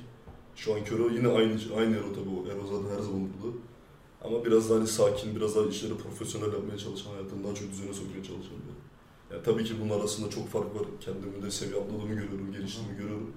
Şu 0.57 0.75
anki 0.75 0.95
Ero 0.95 1.11
yine 1.11 1.29
aynı 1.29 1.59
aynı 1.79 1.97
Ero 1.97 2.13
tabii 2.15 2.31
o. 2.37 2.47
Ero 2.53 2.67
zaten 2.67 2.97
her 2.97 3.03
zaman 3.03 3.21
burada. 3.21 3.57
Ama 4.25 4.45
biraz 4.45 4.71
daha 4.71 4.79
hani 4.79 4.87
sakin, 4.87 5.37
biraz 5.37 5.57
daha 5.57 5.67
işleri 5.67 5.95
profesyonel 5.97 6.53
yapmaya 6.53 6.79
çalışan, 6.79 7.11
hayatını 7.11 7.45
daha 7.45 7.55
çok 7.55 7.71
düzene 7.71 7.93
sokmaya 7.93 8.23
çalışan 8.25 8.57
biri. 8.65 8.77
Yani 9.33 9.43
tabii 9.45 9.65
ki 9.65 9.75
bunun 9.81 10.01
arasında 10.01 10.31
çok 10.31 10.49
fark 10.49 10.75
var. 10.75 10.83
Kendimi 11.01 11.43
de 11.43 11.51
seviye 11.51 11.81
atladığımı 11.81 12.15
görüyorum, 12.15 12.53
geliştiğimi 12.53 12.97
görüyorum. 12.97 13.31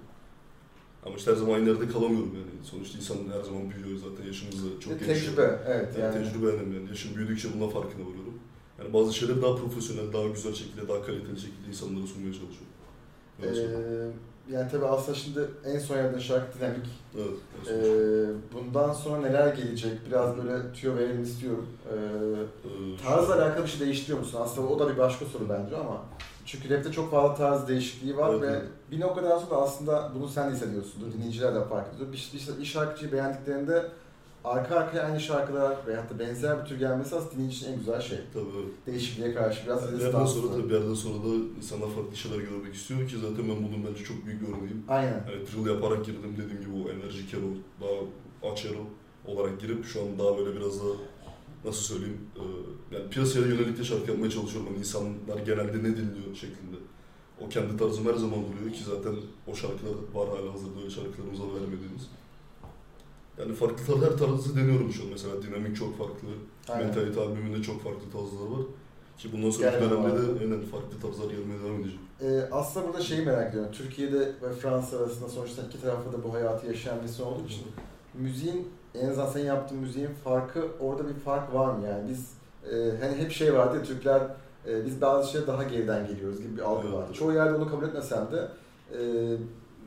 Ama 1.05 1.15
işte 1.15 1.31
her 1.31 1.35
zaman 1.35 1.53
aynı 1.53 1.69
yerde 1.69 1.87
kalamıyorum 1.87 2.33
yani. 2.35 2.65
Sonuçta 2.65 2.97
insan 2.97 3.17
her 3.37 3.43
zaman 3.43 3.63
büyüyor 3.71 3.99
zaten 4.09 4.25
yaşımızda 4.27 4.79
çok 4.79 4.93
Bir 4.93 5.05
gelişiyor. 5.05 5.35
tecrübe, 5.35 5.59
evet 5.67 5.97
Yani 5.99 6.15
yani. 6.15 6.25
tecrübe 6.25 6.45
önemli 6.47 6.75
yani. 6.75 6.89
Yaşım 6.89 7.15
büyüdükçe 7.15 7.53
bundan 7.53 7.69
farkına 7.69 8.01
varıyorum. 8.09 8.33
Yani 8.79 8.93
bazı 8.93 9.13
şeyleri 9.13 9.41
daha 9.41 9.55
profesyonel, 9.55 10.13
daha 10.13 10.27
güzel 10.27 10.53
şekilde, 10.53 10.87
daha 10.87 11.01
kaliteli 11.05 11.39
şekilde 11.39 11.67
insanlara 11.67 12.07
sunmaya 12.07 12.33
çalışıyorum. 12.33 12.74
Ee, 13.43 13.45
Öyle 13.45 13.55
söyleyeyim. 13.55 14.13
yani 14.51 14.71
tabii 14.71 14.85
aslında 14.85 15.17
şimdi 15.17 15.39
en 15.65 15.79
son 15.79 15.97
yaptığın 15.97 16.19
şarkı 16.19 16.59
dinamik. 16.59 16.85
Evet. 17.17 17.69
Ee, 17.69 18.27
bundan 18.53 18.93
sonra 18.93 19.21
neler 19.21 19.53
gelecek? 19.55 19.91
Biraz 20.07 20.37
böyle 20.37 20.73
tüyo 20.73 20.95
verelim 20.95 21.23
istiyorum. 21.23 21.67
Ee, 21.91 21.95
Ee, 21.95 23.03
tarzla 23.05 23.35
alakalı 23.35 23.63
bir 23.63 23.69
şey 23.69 23.79
değiştiriyor 23.79 24.19
musun? 24.19 24.39
Aslında 24.43 24.67
o 24.67 24.79
da 24.79 24.89
bir 24.93 24.97
başka 24.97 25.25
soru 25.25 25.49
bence 25.49 25.77
ama. 25.77 26.01
Çünkü 26.45 26.69
rapte 26.69 26.91
çok 26.91 27.11
fazla 27.11 27.35
tarz 27.35 27.67
değişikliği 27.67 28.17
var 28.17 28.29
Evet, 28.33 28.41
ve 28.41 28.61
bir 28.91 28.99
noktadan 29.01 29.37
sonra 29.39 29.51
da 29.51 29.57
aslında 29.61 30.11
bunu 30.15 30.27
sen 30.27 30.49
de 30.49 30.55
hissediyorsundur. 30.55 31.13
Dinleyiciler 31.13 31.55
de 31.55 31.63
fark 31.65 31.93
ediyor. 31.95 32.11
Bir, 32.13 32.31
bir, 32.33 32.59
bir 32.59 32.65
şarkıcıyı 32.65 33.11
beğendiklerinde 33.11 33.85
arka 34.45 34.75
arkaya 34.75 35.03
aynı 35.03 35.19
şarkılar 35.19 35.77
veyahut 35.87 36.09
da 36.09 36.19
benzer 36.19 36.63
bir 36.63 36.65
tür 36.65 36.79
gelmesi 36.79 37.15
aslında 37.15 37.31
dinleyici 37.31 37.57
için 37.57 37.71
en 37.71 37.77
güzel 37.77 38.01
şey. 38.01 38.17
Tabii. 38.33 38.45
Değişikliğe 38.85 39.33
karşı 39.33 39.65
biraz 39.65 39.93
Bir 39.93 39.99
yerden 39.99 40.25
sonra 40.25 40.51
tabii 40.51 40.69
bir 40.69 40.73
yerden 40.73 40.93
sonra 40.93 41.23
da 41.23 41.35
insanlar 41.57 41.89
farklı 41.89 42.15
şeyler 42.15 42.37
görmek 42.37 42.75
istiyor 42.75 43.09
ki 43.09 43.15
zaten 43.17 43.49
ben 43.49 43.57
bunun 43.57 43.87
bence 43.87 44.03
çok 44.03 44.25
büyük 44.25 44.41
bir 44.41 44.47
örneğiyim. 44.47 44.83
Aynen. 44.87 45.25
Yani 45.31 45.47
drill 45.47 45.73
yaparak 45.73 46.05
girdim 46.05 46.35
dediğim 46.37 46.61
gibi 46.61 46.71
o 46.85 46.89
enerjik 46.89 47.33
hero, 47.33 47.49
daha 47.81 48.51
aç 48.51 48.65
olarak 49.27 49.61
girip 49.61 49.85
şu 49.85 50.01
an 50.01 50.19
daha 50.19 50.37
böyle 50.37 50.55
biraz 50.55 50.79
da 50.79 50.89
nasıl 51.65 51.81
söyleyeyim 51.81 52.19
e, 52.35 52.43
yani 52.95 53.09
piyasaya 53.09 53.45
yönelik 53.45 53.77
de 53.79 53.83
şarkı 53.83 54.11
yapmaya 54.11 54.29
çalışıyorum. 54.29 54.69
Yani 54.69 54.79
insanlar 54.79 55.37
genelde 55.45 55.77
ne 55.77 55.97
dinliyor 55.97 56.35
şeklinde. 56.35 56.77
O 57.41 57.49
kendi 57.49 57.77
tarzım 57.77 58.05
her 58.05 58.13
zaman 58.13 58.39
duruyor 58.47 58.73
ki 58.73 58.83
zaten 58.83 59.15
o 59.47 59.55
şarkılar 59.55 59.95
var 60.13 60.29
hala 60.29 60.53
hazırda 60.53 60.79
öyle 60.79 60.89
şarkılarımıza 60.89 61.43
vermediğimiz. 61.43 62.09
Yani 63.39 63.53
farklı 63.53 63.93
tar- 63.93 64.11
her 64.11 64.17
tarzı 64.17 64.55
deniyorum 64.57 64.91
şu 64.93 65.03
an. 65.03 65.09
Mesela 65.11 65.41
dinamik 65.43 65.75
çok 65.75 65.97
farklı, 65.97 66.27
Aynen. 66.69 66.85
Mentalite 66.85 67.21
albümünde 67.21 67.61
çok 67.63 67.83
farklı 67.83 68.11
tarzlar 68.11 68.47
var. 68.57 68.65
Ki 69.17 69.31
bundan 69.33 69.49
sonraki 69.49 69.79
Gelmeye 69.79 69.91
dönemde 69.91 70.39
de 70.39 70.43
aynen 70.43 70.61
farklı 70.61 70.99
tarzlar 71.01 71.29
gelmeye 71.31 71.59
devam 71.63 71.79
edecek. 71.81 71.99
Ee, 72.21 72.41
aslında 72.51 72.87
burada 72.87 73.01
şeyi 73.01 73.25
merak 73.25 73.49
ediyorum. 73.49 73.71
Türkiye'de 73.71 74.19
ve 74.19 74.51
Fransa 74.61 74.97
arasında 74.97 75.29
sonuçta 75.29 75.61
iki 75.61 75.81
tarafta 75.81 76.13
da 76.13 76.23
bu 76.23 76.33
hayatı 76.33 76.67
yaşayan 76.67 76.99
birisi 77.01 77.23
olduğu 77.23 77.45
için 77.45 77.63
müziğin 78.13 78.67
en 78.95 79.09
azından 79.09 79.29
senin 79.29 79.45
yaptığın 79.45 79.77
müziğin 79.77 80.09
farkı 80.23 80.67
orada 80.79 81.07
bir 81.09 81.13
fark 81.13 81.53
var 81.53 81.73
mı 81.73 81.87
yani 81.87 82.09
biz 82.09 82.31
e, 82.73 82.97
hani 83.01 83.15
hep 83.15 83.31
şey 83.31 83.53
vardı 83.53 83.77
ya 83.77 83.83
Türkler 83.83 84.21
e, 84.67 84.85
biz 84.85 85.01
bazı 85.01 85.31
şeyler 85.31 85.47
daha 85.47 85.63
geriden 85.63 86.07
geliyoruz 86.07 86.41
gibi 86.41 86.57
bir 86.57 86.61
algı 86.61 86.87
Evet. 86.87 86.97
vardı. 86.97 87.13
Çoğu 87.13 87.33
yerde 87.33 87.53
onu 87.57 87.69
kabul 87.69 87.83
etmesem 87.87 88.27
de 88.31 88.47
e, 88.97 88.99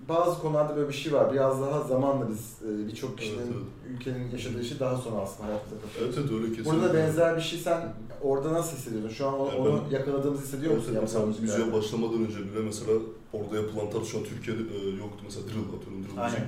bazı 0.08 0.40
konularda 0.40 0.76
böyle 0.76 0.88
bir 0.88 0.94
şey 0.94 1.12
var. 1.12 1.32
Biraz 1.32 1.60
daha 1.60 1.80
zamanla 1.82 2.28
biz 2.30 2.56
e, 2.68 2.86
birçok 2.86 3.18
kişinin 3.18 3.38
Evet, 3.38 3.54
ülkenin 4.00 4.30
yaşadığı 4.30 4.64
şey 4.64 4.80
daha 4.80 4.96
sonra 4.96 5.16
aslında 5.20 5.48
hayatımıza 5.48 5.80
katıyoruz. 5.86 6.16
Evet 6.18 6.18
evet 6.30 6.32
öyle 6.42 6.56
kesinlikle. 6.56 6.70
Burada 6.82 6.88
da 6.88 6.94
benzer 6.94 7.36
bir 7.36 7.40
şey 7.42 7.58
sen 7.58 7.92
orada 8.22 8.52
nasıl 8.52 8.76
hissediyorsun? 8.76 9.08
Şu 9.08 9.26
an 9.28 9.40
o- 9.40 9.46
Yani 9.46 9.58
onu 9.58 9.82
yakaladığımızı 9.90 10.42
hissediyor 10.42 10.74
musun? 10.74 10.88
Evet, 10.92 11.02
mesela 11.02 11.26
müziğe 11.26 11.42
müziklerde? 11.42 11.72
başlamadan 11.72 12.24
önce 12.26 12.38
bile 12.38 12.60
mesela 12.64 12.92
orada 13.32 13.56
yapılan 13.56 13.90
tarz 13.90 14.06
şu 14.06 14.18
an 14.18 14.24
Türkiye'de 14.24 14.60
e, 14.62 14.88
yoktu. 14.96 15.18
Mesela 15.24 15.46
drill 15.46 15.58
atıyorum 15.76 16.02
drill 16.02 16.08
müzik. 16.08 16.18
Aynen. 16.18 16.46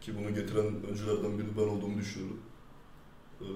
Ki 0.00 0.12
bunu 0.18 0.34
getiren 0.34 0.66
öncülerden 0.90 1.38
biri 1.38 1.46
ben 1.56 1.68
olduğumu 1.68 1.98
düşünüyorum. 1.98 2.40
E, 3.40 3.46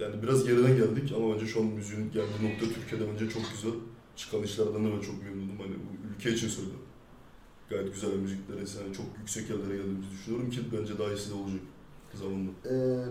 yani 0.00 0.22
biraz 0.22 0.46
geriden 0.46 0.76
geldik 0.76 1.12
ama 1.16 1.34
bence 1.34 1.46
şu 1.46 1.60
an 1.60 1.66
müziğin 1.66 2.10
geldiği 2.12 2.40
nokta 2.50 2.66
Türkiye'de 2.74 3.04
bence 3.12 3.28
çok 3.30 3.42
güzel. 3.52 3.72
Çıkan 4.16 4.42
işlerden 4.42 4.84
de 4.84 4.88
ben 4.96 5.00
çok 5.00 5.22
memnunum. 5.22 5.58
Hani 5.58 5.74
bu 5.74 6.14
ülke 6.14 6.30
için 6.36 6.48
söylüyorum. 6.48 6.80
Gayet 7.70 7.94
güzel 7.94 8.08
müziklere, 8.08 8.58
yani 8.58 8.94
çok 8.96 9.06
yüksek 9.18 9.50
yerlere 9.50 9.76
geldiğimizi 9.76 10.10
düşünüyorum 10.10 10.50
ki 10.50 10.60
bence 10.78 10.98
daha 10.98 11.08
iyisi 11.08 11.30
de 11.30 11.34
olacak 11.34 11.60
zamanla. 12.14 12.50
Ee, 12.70 13.04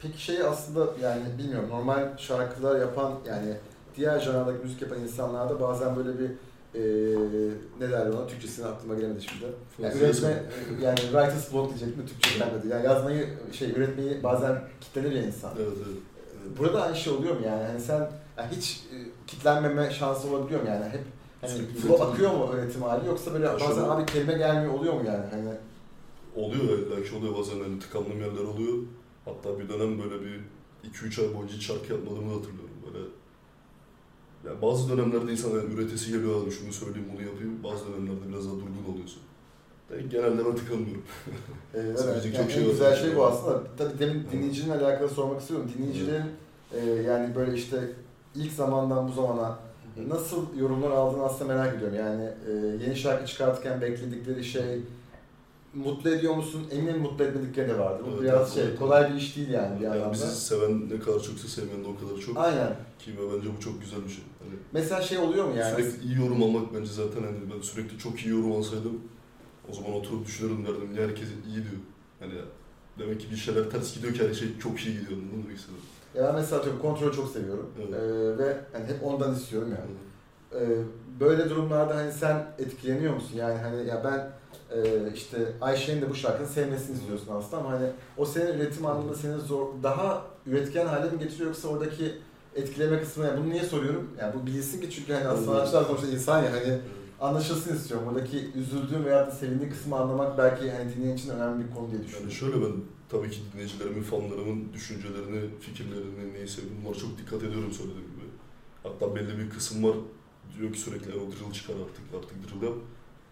peki 0.00 0.22
şey 0.22 0.42
aslında 0.42 0.88
yani 1.02 1.22
bilmiyorum 1.38 1.68
normal 1.70 2.18
şarkılar 2.18 2.80
yapan 2.80 3.14
yani 3.26 3.56
diğer 3.96 4.20
janrdaki 4.20 4.64
müzik 4.64 4.82
yapan 4.82 5.00
insanlarda 5.00 5.60
bazen 5.60 5.96
böyle 5.96 6.18
bir 6.18 6.30
e, 6.74 6.82
ne 7.80 7.90
derler 7.90 8.10
ona 8.10 8.26
Türkçesini 8.26 8.66
aklıma 8.66 8.94
gelemedi 8.94 9.22
şimdi. 9.22 9.46
Yani 9.78 9.98
üretme 9.98 10.42
yani 10.82 10.98
writer's 10.98 11.52
block 11.52 11.68
diyecektim 11.68 12.06
Türkçe 12.06 12.38
gelmedi. 12.38 12.68
Yani 12.68 12.86
yazmayı 12.86 13.28
şey 13.52 13.70
üretmeyi 13.70 14.22
bazen 14.22 14.62
kitlenir 14.80 15.12
ya 15.12 15.22
insan. 15.22 15.52
Evet 15.60 15.72
evet. 15.76 16.58
Burada 16.58 16.82
aynı 16.82 16.96
şey 16.96 17.12
oluyor 17.12 17.34
mu 17.34 17.46
yani? 17.46 17.64
Hani 17.64 17.80
sen 17.80 18.10
yani 18.38 18.48
hiç 18.56 18.84
e, 18.92 18.96
kitlenmeme 19.26 19.90
şansı 19.90 20.28
olabiliyor 20.28 20.62
mu 20.62 20.68
yani? 20.68 20.84
Hep 20.84 21.04
hani 21.40 21.66
flow 21.66 22.04
akıyor 22.04 22.30
mu 22.30 22.48
öğretim 22.52 22.82
hali 22.82 23.06
yoksa 23.06 23.34
böyle 23.34 23.46
bazen 23.60 23.84
abi 23.84 24.06
kelime 24.06 24.38
gelmiyor 24.38 24.74
oluyor 24.74 24.94
mu 24.94 25.02
yani? 25.06 25.24
Hani 25.30 25.48
Oluyor 26.36 26.78
illa 26.78 27.02
ki 27.02 27.16
oluyor 27.16 27.38
bazen 27.38 27.60
hani 27.60 27.78
tıkandığım 27.78 28.20
yerler 28.20 28.44
oluyor. 28.44 28.78
Hatta 29.24 29.58
bir 29.58 29.68
dönem 29.68 29.98
böyle 30.02 30.24
bir 30.24 30.40
2-3 30.90 31.22
ay 31.22 31.34
boyunca 31.34 31.54
hiç 31.54 31.66
şarkı 31.66 31.92
yapmadığımı 31.92 32.34
hatırlıyorum. 32.34 32.76
Böyle 32.86 33.04
yani 34.46 34.62
bazı 34.62 34.90
dönemlerde 34.90 35.32
insan 35.32 35.50
yani 35.50 35.74
üretesi 35.74 36.12
geliyor 36.12 36.42
abi 36.42 36.50
şunu 36.50 36.72
söyleyeyim 36.72 37.08
bunu 37.12 37.22
yapayım. 37.26 37.64
Bazı 37.64 37.84
dönemlerde 37.86 38.28
biraz 38.28 38.46
daha 38.46 38.54
durgun 38.54 38.92
oluyorsun. 38.92 39.22
De, 39.90 40.02
genelde 40.02 40.46
ben 40.46 40.56
tıkanmıyorum. 40.56 41.02
Ee, 41.74 41.78
evet, 41.78 42.00
Söyleyecek 42.00 42.34
yani 42.34 42.42
çok 42.42 42.50
şey 42.52 42.62
en 42.64 42.70
güzel 42.70 42.96
şey 42.96 43.16
bu 43.16 43.26
aslında. 43.26 43.62
Tabii 43.78 43.98
demin 43.98 44.26
dinleyicinin 44.32 44.70
alakalı 44.70 45.08
sormak 45.08 45.40
istiyorum. 45.40 45.70
Dinleyicilerin 45.78 46.30
e, 46.74 46.86
yani 47.02 47.34
böyle 47.34 47.54
işte 47.54 47.92
ilk 48.34 48.52
zamandan 48.52 49.08
bu 49.08 49.12
zamana 49.12 49.58
nasıl 50.08 50.58
yorumlar 50.58 50.90
aldığını 50.90 51.22
aslında 51.24 51.54
merak 51.54 51.76
ediyorum. 51.76 51.96
Yani 51.96 52.24
e, 52.24 52.52
yeni 52.84 52.96
şarkı 52.96 53.26
çıkartırken 53.26 53.80
bekledikleri 53.80 54.44
şey 54.44 54.80
mutlu 55.74 56.10
ediyor 56.10 56.34
musun? 56.34 56.66
Eminim 56.70 56.98
mutlu 57.00 57.24
etmedikleri 57.24 57.68
de 57.68 57.78
vardır. 57.78 58.04
Bu 58.06 58.10
Evet, 58.10 58.22
biraz 58.22 58.40
evet, 58.40 58.52
şey 58.54 58.64
evet. 58.64 58.78
kolay 58.78 59.10
bir 59.10 59.14
iş 59.18 59.36
değil 59.36 59.48
yani 59.50 59.78
bir 59.80 59.84
Yani 59.84 59.94
anlamda. 59.96 60.12
bizi 60.12 60.26
seven 60.40 60.90
ne 60.90 60.98
kadar 61.00 61.20
çoksa 61.20 61.48
sevmeyen 61.48 61.84
de 61.84 61.88
o 61.88 61.96
kadar 62.08 62.20
çok. 62.20 62.36
Aynen. 62.36 62.76
Ki 62.98 63.10
bence 63.34 63.48
bu 63.56 63.60
çok 63.60 63.80
güzel 63.80 64.04
bir 64.04 64.08
şey. 64.10 64.24
Hani 64.38 64.58
Mesela 64.72 65.02
şey 65.02 65.18
oluyor 65.18 65.44
mu 65.44 65.56
yani? 65.56 65.76
sürekli 65.76 66.04
iyi 66.08 66.16
yorum 66.18 66.42
almak 66.42 66.74
bence 66.74 66.92
zaten 66.92 67.22
hani 67.22 67.36
ben 67.54 67.60
sürekli 67.60 67.98
çok 67.98 68.18
iyi 68.20 68.28
yorum 68.30 68.52
alsaydım 68.52 69.00
o 69.70 69.74
zaman 69.74 69.92
oturup 69.92 70.26
düşünürüm 70.26 70.66
derdim 70.66 70.92
niye 70.92 71.06
herkes 71.06 71.28
iyi 71.48 71.54
diyor. 71.54 71.82
Hani 72.20 72.32
demek 72.98 73.20
ki 73.20 73.26
bir 73.30 73.36
şeyler 73.36 73.70
ters 73.70 73.94
gidiyor 73.94 74.14
ki 74.14 74.28
her 74.28 74.34
şey 74.34 74.48
çok 74.58 74.80
iyi 74.80 75.00
gidiyor. 75.00 75.20
Mı 75.20 75.26
demek 75.44 75.58
istedim? 75.58 75.78
Ya 76.18 76.28
ben 76.28 76.34
mesela 76.34 76.58
atıyorum 76.60 76.82
kontrolü 76.82 77.16
çok 77.16 77.28
seviyorum. 77.28 77.70
Evet. 77.78 77.94
Ee, 77.94 78.38
ve 78.38 78.56
hani 78.72 78.84
hep 78.84 79.04
ondan 79.04 79.34
istiyorum 79.34 79.68
yani. 79.78 79.90
Ee, 80.64 80.68
böyle 81.20 81.50
durumlarda 81.50 81.96
hani 81.96 82.12
sen 82.12 82.46
etkileniyor 82.58 83.14
musun? 83.14 83.36
Yani 83.36 83.58
hani 83.58 83.86
ya 83.86 84.02
ben 84.04 84.30
e, 84.78 85.12
işte 85.14 85.38
Ayşe'nin 85.60 86.02
de 86.02 86.10
bu 86.10 86.14
şarkını 86.14 86.46
sevmesini 86.46 86.96
istiyorsun 86.96 87.34
aslında 87.34 87.56
ama 87.56 87.70
hani 87.70 87.86
o 88.16 88.24
senin 88.24 88.52
üretim 88.58 88.86
anlamında 88.86 89.14
seni 89.14 89.38
zor, 89.40 89.66
daha 89.82 90.24
üretken 90.46 90.86
hale 90.86 91.10
mi 91.10 91.18
getiriyor 91.18 91.46
yoksa 91.46 91.68
oradaki 91.68 92.14
etkileme 92.54 93.00
kısmı 93.00 93.24
yani 93.24 93.40
bunu 93.44 93.50
niye 93.50 93.62
soruyorum? 93.62 94.10
Yani 94.20 94.34
bu 94.42 94.46
bilinsin 94.46 94.80
ki 94.80 94.90
çünkü 94.90 95.12
hani 95.12 95.24
Evet. 95.28 95.44
sanatçılar 95.46 95.84
sonuçta 95.84 96.06
insan 96.08 96.42
ya 96.42 96.52
hani 96.52 96.62
Evet. 96.66 96.80
anlaşılsın 97.20 97.76
istiyorum. 97.76 98.06
Buradaki 98.10 98.52
üzüldüğüm 98.54 99.04
veya 99.04 99.26
da 99.26 99.30
sevindiğim 99.30 99.72
kısmı 99.72 99.96
anlamak 99.96 100.38
belki 100.38 100.70
hani 100.70 100.94
dinleyen 100.94 101.16
için 101.16 101.30
önemli 101.30 101.64
bir 101.68 101.74
konu 101.74 101.86
diye 101.90 101.96
Yani 102.00 102.06
düşünüyorum. 102.06 102.30
şöyle 102.30 102.54
ben 102.54 102.72
tabii 103.08 103.30
ki 103.30 103.40
dinleyicilerimin, 103.52 104.02
fanlarımın 104.02 104.72
düşüncelerini, 104.72 105.50
fikirlerini, 105.60 106.34
neyi 106.34 106.48
sevdiğini 106.48 106.84
bunlara 106.84 106.98
çok 106.98 107.18
dikkat 107.18 107.42
ediyorum 107.42 107.72
söylediğim 107.72 108.06
gibi. 108.06 108.28
Hatta 108.82 109.16
belli 109.16 109.38
bir 109.38 109.50
kısım 109.50 109.84
var 109.84 109.96
diyor 110.58 110.72
ki 110.72 110.80
sürekli 110.80 111.14
o 111.14 111.30
drill 111.30 111.52
çıkar 111.52 111.74
artık, 111.74 112.04
artık 112.18 112.36
drill 112.48 112.62
yap. 112.66 112.74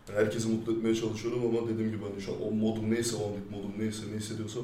Herkesi 0.06 0.48
mutlu 0.48 0.72
etmeye 0.72 0.94
çalışıyorum 0.94 1.42
ama 1.46 1.68
dediğim 1.68 1.90
gibi 1.90 2.04
hani 2.04 2.22
şu 2.22 2.32
an 2.32 2.42
o 2.42 2.50
modum 2.50 2.90
neyse, 2.90 3.16
o 3.16 3.56
modum 3.56 3.72
neyse, 3.78 4.02
ne 4.12 4.16
hissediyorsam 4.16 4.62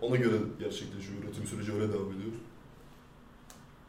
ona 0.00 0.16
göre 0.16 0.36
gerçekleşiyor. 0.58 1.22
Üretim 1.24 1.46
süreci 1.46 1.72
öyle 1.72 1.92
devam 1.92 2.08
ediyor. 2.08 2.32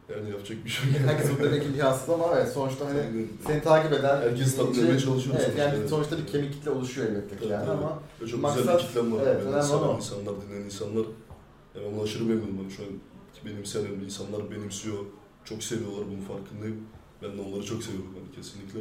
Yani 0.09 0.29
yapacak 0.29 0.65
bir 0.65 0.69
şey 0.69 0.91
yok. 0.91 0.99
Herkes 1.07 1.31
mutlu 1.31 1.45
etmek 1.45 1.65
imkansız 1.65 2.09
ama 2.09 2.25
evet 2.35 2.49
sonuçta 2.53 2.85
hani 2.85 2.97
Yani 2.97 3.25
seni 3.47 3.61
takip 3.61 3.93
eden 3.93 4.17
Herkes 4.21 4.55
tatmin 4.55 4.73
dinleyici- 4.73 4.83
etmeye 4.85 4.99
çalışıyoruz 4.99 5.41
Evet 5.41 5.45
sonuçta, 5.45 5.63
yani 5.63 5.75
evet. 5.79 5.89
sonuçta 5.89 6.17
bir 6.17 6.27
kemik 6.27 6.53
kitle 6.53 6.71
oluşuyor 6.71 7.07
elbette 7.07 7.37
ki 7.37 7.47
yani 7.47 7.69
ama 7.69 7.99
Ve 8.21 8.27
çok 8.27 8.39
Maksat- 8.41 8.57
güzel 8.57 8.75
bir 8.77 8.79
kitlem 8.81 9.13
var. 9.15 9.21
evet, 9.27 9.41
yani. 9.51 9.63
Seven 9.63 9.95
insanlar, 9.95 10.33
dinleyen 10.41 10.61
insanlar. 10.65 11.05
Yani 11.75 11.85
ben 11.85 11.93
buna 11.95 12.03
aşırı 12.03 12.23
memnunum. 12.23 12.57
Yani 12.57 12.71
şu 12.71 12.83
an 12.83 12.89
benim 13.45 13.65
seven 13.65 13.91
insanlar 14.05 14.51
benimsiyor. 14.51 14.97
Çok 15.45 15.63
seviyorlar 15.63 16.03
bunun 16.07 16.21
farkındayım. 16.21 16.77
Ben 17.21 17.37
de 17.37 17.41
onları 17.41 17.63
çok 17.65 17.83
seviyorum 17.83 18.13
yani 18.17 18.35
kesinlikle. 18.35 18.79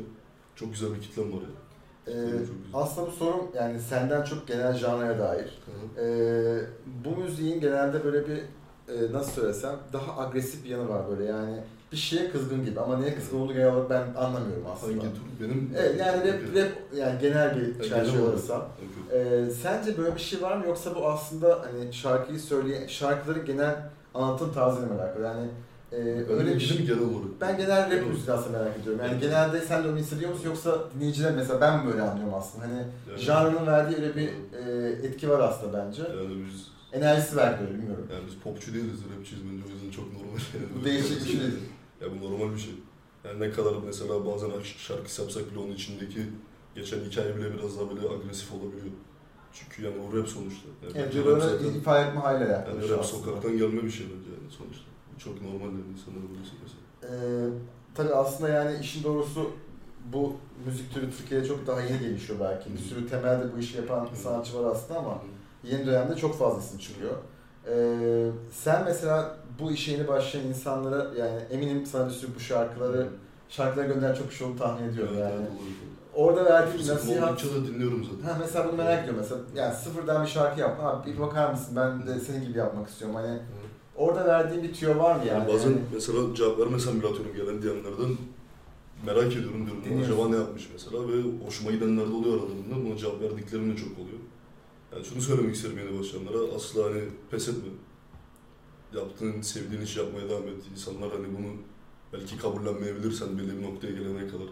Çok 0.56 0.72
güzel 0.72 0.94
bir 0.94 1.00
kitlem 1.00 1.32
var 1.32 1.38
yani. 1.42 2.16
e, 2.18 2.30
güzel. 2.30 2.46
aslında 2.74 3.06
bu 3.06 3.10
sorum 3.10 3.44
yani 3.56 3.80
senden 3.80 4.22
çok 4.24 4.46
genel 4.48 4.74
janraya 4.74 5.18
dair. 5.18 5.58
Hı 5.66 6.00
hı. 6.00 6.06
E, 6.06 6.66
bu 7.04 7.16
müziğin 7.16 7.60
genelde 7.60 8.04
böyle 8.04 8.28
bir 8.28 8.38
e, 8.88 9.12
nasıl 9.12 9.32
söylesem 9.32 9.76
daha 9.92 10.22
agresif 10.22 10.64
bir 10.64 10.68
yanı 10.68 10.88
var 10.88 11.02
böyle 11.10 11.24
yani 11.24 11.56
bir 11.92 11.96
şeye 11.96 12.30
kızgın 12.30 12.64
gibi 12.64 12.80
ama 12.80 12.98
neye 12.98 13.14
kızgın 13.14 13.40
olduğunu 13.40 13.52
genel 13.52 13.72
olarak 13.74 13.90
ben 13.90 14.20
anlamıyorum 14.20 14.64
aslında. 14.74 14.92
Hangi 14.92 15.00
tür? 15.14 15.22
Benim... 15.46 15.70
Evet 15.78 16.00
yani 16.00 16.18
rap, 16.32 16.40
rap 16.56 16.72
yani 16.96 17.20
genel 17.20 17.56
bir 17.60 17.82
çerçeve. 17.88 18.22
Okey. 18.22 19.46
E, 19.46 19.50
sence 19.50 19.98
böyle 19.98 20.14
bir 20.14 20.20
şey 20.20 20.42
var 20.42 20.56
mı 20.56 20.66
yoksa 20.66 20.94
bu 20.94 21.06
aslında 21.08 21.58
hani 21.62 21.92
şarkıyı 21.92 22.40
söyleyen 22.40 22.86
şarkıların 22.86 23.44
genel 23.44 23.76
anlatım 24.14 24.52
tarzıyla 24.52 24.88
mı 24.88 25.02
alakalı 25.02 25.24
yani 25.24 25.46
e, 25.92 26.28
Ben 26.28 26.34
öyle 26.38 26.54
bir 26.54 26.60
şey. 26.60 26.78
genel 26.86 26.98
olarak. 27.00 27.40
Ben 27.40 27.56
genel 27.56 27.90
rap 28.00 28.06
müziği 28.08 28.32
aslında 28.36 28.58
merak 28.58 28.76
ediyorum. 28.78 29.00
Yani 29.04 29.12
Evet. 29.12 29.22
genelde 29.22 29.60
sen 29.60 29.84
de 29.84 29.88
onu 29.88 29.96
hissediyor 29.98 30.30
musun 30.30 30.46
yoksa 30.48 30.78
dinleyiciler 30.94 31.32
mesela 31.36 31.60
ben 31.60 31.78
mi 31.86 31.92
böyle 31.92 32.02
anlıyorum 32.02 32.34
aslında? 32.34 32.64
Hani 32.64 32.74
Yani- 33.10 33.20
janrının 33.20 33.66
verdiği 33.66 33.96
öyle 33.96 34.16
bir 34.16 34.28
e, 34.28 34.88
etki 35.06 35.28
var 35.30 35.38
aslında 35.40 35.78
bence. 35.86 36.02
Yani 36.02 36.44
biz, 36.46 36.71
Enerjisi 36.92 37.36
öyle 37.40 37.70
bilmiyorum. 37.74 38.06
yani 38.12 38.22
biz 38.26 38.34
popçu 38.34 38.74
değiliz, 38.74 39.00
rapçiyiz 39.18 39.42
bence 39.52 39.62
o 39.68 39.70
yüzden 39.74 39.90
çok 39.90 40.12
normal. 40.12 40.38
Bu 40.80 40.84
değişik 40.84 41.20
bir 41.24 41.30
şey 41.30 41.40
değil. 41.40 41.58
Ya 42.00 42.06
bu 42.12 42.24
normal 42.30 42.54
bir 42.54 42.60
şey. 42.60 42.74
Yani 43.24 43.40
ne 43.40 43.50
kadar 43.50 43.72
mesela 43.86 44.26
bazen 44.26 44.50
şarkı 44.78 45.22
yapsak 45.22 45.50
bile 45.50 45.58
onun 45.58 45.72
içindeki 45.72 46.20
geçen 46.74 46.98
hikaye 47.00 47.36
bile 47.36 47.54
biraz 47.54 47.78
daha 47.78 47.88
böyle 47.96 48.08
agresif 48.08 48.52
olabiliyor. 48.52 48.94
Çünkü 49.52 49.82
yani 49.84 49.94
o 50.00 50.16
rap 50.16 50.28
sonuçta. 50.28 50.68
Yani 50.82 50.92
Evet, 50.96 51.26
rap 51.26 51.42
zaten- 51.42 51.74
ifade 51.74 52.08
etme 52.08 52.20
haliyle 52.20 52.56
alakalı. 52.56 52.74
yani 52.80 52.88
rap 52.90 53.00
aslında. 53.00 53.24
sokaktan 53.24 53.56
gelme 53.58 53.82
bir 53.82 53.90
şey 53.90 54.06
bence 54.06 54.30
yani 54.30 54.50
sonuçta. 54.58 54.84
Çok 55.18 55.42
normal 55.42 55.66
yani 55.66 55.80
insanların 55.92 56.28
bunu 56.34 56.44
söylemesi. 56.46 56.76
Ee, 57.02 57.08
tabii 57.94 58.14
aslında 58.14 58.48
yani 58.50 58.78
işin 58.80 59.04
doğrusu 59.04 59.50
bu 60.12 60.36
müzik 60.66 60.94
türü 60.94 61.10
Türkiye'de 61.10 61.46
çok 61.46 61.66
daha 61.66 61.80
yeni 61.80 61.98
gelişiyor 61.98 62.40
belki. 62.40 62.72
Bir 62.72 62.78
sürü 62.78 63.08
temelde 63.08 63.52
bu 63.54 63.58
işi 63.58 63.76
yapan 63.76 64.08
sanatçı 64.14 64.58
var 64.58 64.70
aslında 64.70 64.98
ama 64.98 65.22
yeni 65.64 65.86
dönemde 65.86 66.16
çok 66.16 66.38
fazlasını 66.38 66.80
çıkıyor. 66.80 67.12
Ee, 67.68 68.30
sen 68.52 68.84
mesela 68.84 69.36
bu 69.60 69.72
işe 69.72 69.92
yeni 69.92 70.08
başlayan 70.08 70.46
insanlara 70.46 71.10
yani 71.18 71.40
eminim 71.50 71.86
sana 71.86 72.06
bir 72.06 72.12
sürü 72.12 72.34
bu 72.34 72.40
şarkıları 72.40 73.08
şarkılara 73.48 73.86
gönderen 73.86 74.14
çok 74.14 74.30
kişi 74.30 74.44
olduğunu 74.44 74.58
tahmin 74.58 74.88
ediyorum 74.88 75.14
Evet, 75.16 75.30
yani. 75.30 75.34
evet. 75.40 75.50
Orada 76.14 76.44
verdiğin 76.44 76.76
Fırsatım 76.78 77.08
nasihat 77.20 77.54
da 77.54 77.66
dinliyorum 77.66 78.04
zaten. 78.04 78.32
Ha 78.32 78.38
mesela 78.40 78.68
bunu 78.68 78.76
merak 78.76 78.98
ediyorum 79.02 79.20
mesela 79.20 79.40
yani 79.54 79.74
sıfırdan 79.74 80.22
bir 80.24 80.28
şarkı 80.30 80.60
yap 80.60 80.78
abi 80.82 81.12
bir 81.12 81.18
bakar 81.20 81.50
mısın 81.50 81.76
ben 81.76 82.06
de 82.06 82.20
senin 82.20 82.46
gibi 82.48 82.58
yapmak 82.58 82.88
istiyorum 82.88 83.16
hani 83.16 83.38
orada 83.96 84.24
verdiğin 84.26 84.62
bir 84.62 84.74
tüyo 84.74 84.98
var 84.98 85.16
mı 85.16 85.22
yani? 85.26 85.38
Yani 85.38 85.52
bazen 85.52 85.70
Yani 85.70 85.80
mesela 85.94 86.34
cevap 86.34 86.58
vermesem 86.58 87.00
bile 87.00 87.06
atıyorum 87.06 87.34
gelen 87.36 87.62
diyenlerden 87.62 88.16
merak 89.06 89.32
ediyorum 89.32 89.66
diyorum. 89.66 90.02
Acaba 90.04 90.28
ne 90.28 90.36
yapmış 90.36 90.68
mesela 90.72 91.08
ve 91.08 91.44
hoşuma 91.46 91.70
gidenler 91.70 92.06
de 92.10 92.12
oluyor 92.14 92.34
aralarında. 92.34 92.88
Buna 92.90 92.96
cevap 92.96 93.20
verdiklerim 93.22 93.72
de 93.72 93.76
çok 93.76 93.92
oluyor. 93.98 94.18
Yani 94.94 95.04
şunu 95.04 95.20
söylemek 95.20 95.54
isterim 95.54 95.78
yeni 95.78 95.98
başlayanlara. 96.00 96.54
Asla 96.56 96.84
hani 96.84 97.02
pes 97.30 97.48
etme. 97.48 97.68
Yaptığın, 98.94 99.40
sevdiğin 99.42 99.82
işi 99.82 99.98
yapmaya 100.00 100.28
devam 100.28 100.42
et. 100.48 100.54
İnsanlar 100.72 101.10
hani 101.12 101.26
bunu 101.38 101.52
belki 102.12 102.38
kabullenmeyebilirsen 102.38 103.38
belli 103.38 103.56
bir 103.58 103.62
noktaya 103.62 103.92
gelene 103.92 104.26
kadar. 104.28 104.46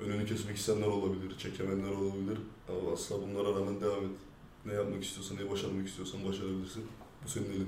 Önünü 0.00 0.26
kesmek 0.26 0.56
isteyenler 0.56 0.86
olabilir, 0.86 1.38
çekemenler 1.38 1.90
olabilir. 1.90 2.38
Ama 2.68 2.92
asla 2.92 3.16
bunlara 3.22 3.48
rağmen 3.60 3.80
devam 3.80 4.04
et. 4.04 4.10
Ne 4.66 4.72
yapmak 4.72 5.04
istiyorsan, 5.04 5.36
ne 5.36 5.50
başarmak 5.50 5.88
istiyorsan 5.88 6.20
başarabilirsin. 6.28 6.84
Bu 7.24 7.28
senin 7.28 7.44
elinde. 7.50 7.64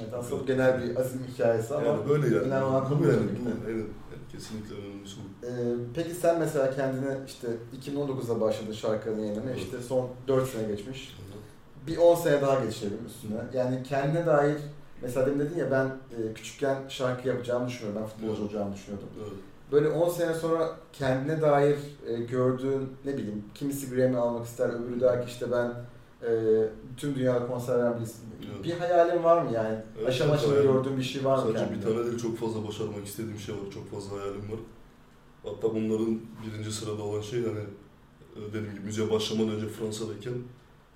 evet, 0.00 0.14
aslında 0.14 0.42
bu 0.42 0.46
genel 0.46 0.82
bir 0.82 0.96
azim 0.96 1.20
hikayesi 1.34 1.74
ama 1.74 1.86
Yani 1.86 2.08
böyle 2.08 2.26
yani. 2.26 2.36
önemli 2.38 2.64
olan 2.64 2.88
konu 2.88 3.06
yani. 3.06 3.26
Yani 3.68 3.84
kesinlikle 4.32 4.74
önemlisi 4.74 5.16
bu. 5.16 5.46
Ee, 5.46 5.74
peki 5.94 6.10
sen 6.14 6.38
mesela 6.38 6.74
kendine 6.76 7.18
işte 7.26 7.48
2019'da 7.82 8.40
başladın 8.40 8.72
şarkılarını 8.72 9.20
yayınlamaya 9.20 9.52
Evet. 9.52 9.64
işte 9.64 9.82
son 9.82 10.10
4 10.28 10.48
sene 10.48 10.68
geçmiş. 10.68 11.16
Bir 11.88 11.96
10 11.96 12.14
sene 12.14 12.42
daha 12.42 12.64
geçelim 12.64 12.98
üstüne. 13.06 13.40
Yani 13.54 13.82
kendine 13.82 14.26
dair 14.26 14.56
mesela 15.02 15.26
demin 15.26 15.38
dedin 15.40 15.56
ya 15.58 15.70
ben 15.70 15.84
e, 15.86 16.32
küçükken 16.34 16.76
şarkı 16.88 17.28
yapacağımı 17.28 17.68
düşünüyordum. 17.68 18.02
Ben 18.02 18.08
futbolcu 18.08 18.32
Evet. 18.32 18.40
olacağımı 18.42 18.74
düşünüyordum. 18.74 19.08
Evet. 19.22 19.32
Böyle 19.72 19.88
10 19.88 20.08
sene 20.08 20.34
sonra 20.34 20.70
kendine 20.92 21.40
dair 21.40 21.76
e, 22.06 22.16
gördüğün 22.22 22.88
ne 23.04 23.16
bileyim 23.16 23.44
kimisi 23.54 23.94
Grammy 23.94 24.16
almak 24.16 24.46
ister 24.46 24.68
öbürü 24.68 25.00
der 25.00 25.22
ki 25.26 25.28
işte 25.30 25.46
ben 25.52 25.72
e, 26.28 26.30
tüm 26.96 27.14
dünyada 27.14 27.46
konser 27.46 27.78
veren 27.78 27.96
birisiyim. 27.98 28.30
Evet. 28.54 28.64
Bir 28.64 28.72
hayalin 28.72 29.24
var 29.24 29.42
mı 29.42 29.52
yani? 29.52 29.78
Evet, 29.98 30.08
aşama 30.08 30.32
aşama 30.34 30.52
hayalim. 30.52 30.72
gördüğün 30.72 30.96
bir 30.96 31.02
şey 31.02 31.24
var 31.24 31.36
mı 31.36 31.42
Sadece 31.42 31.58
kendinde? 31.58 31.86
bir 31.86 31.92
tane 31.94 32.04
değil 32.06 32.18
çok 32.18 32.38
fazla 32.38 32.68
başarmak 32.68 33.06
istediğim 33.06 33.38
şey 33.38 33.54
var. 33.54 33.60
Çok 33.74 33.90
fazla 33.90 34.16
hayalim 34.16 34.52
var. 34.52 34.58
Hatta 35.44 35.74
bunların 35.74 36.20
birinci 36.46 36.72
sırada 36.72 37.02
olan 37.02 37.20
şey 37.20 37.40
hani 37.42 37.60
e, 38.36 38.48
dediğim 38.48 38.70
gibi 38.74 38.80
müziğe 38.84 39.10
başlamadan 39.10 39.50
önce 39.54 39.68
Fransa'dayken 39.68 40.32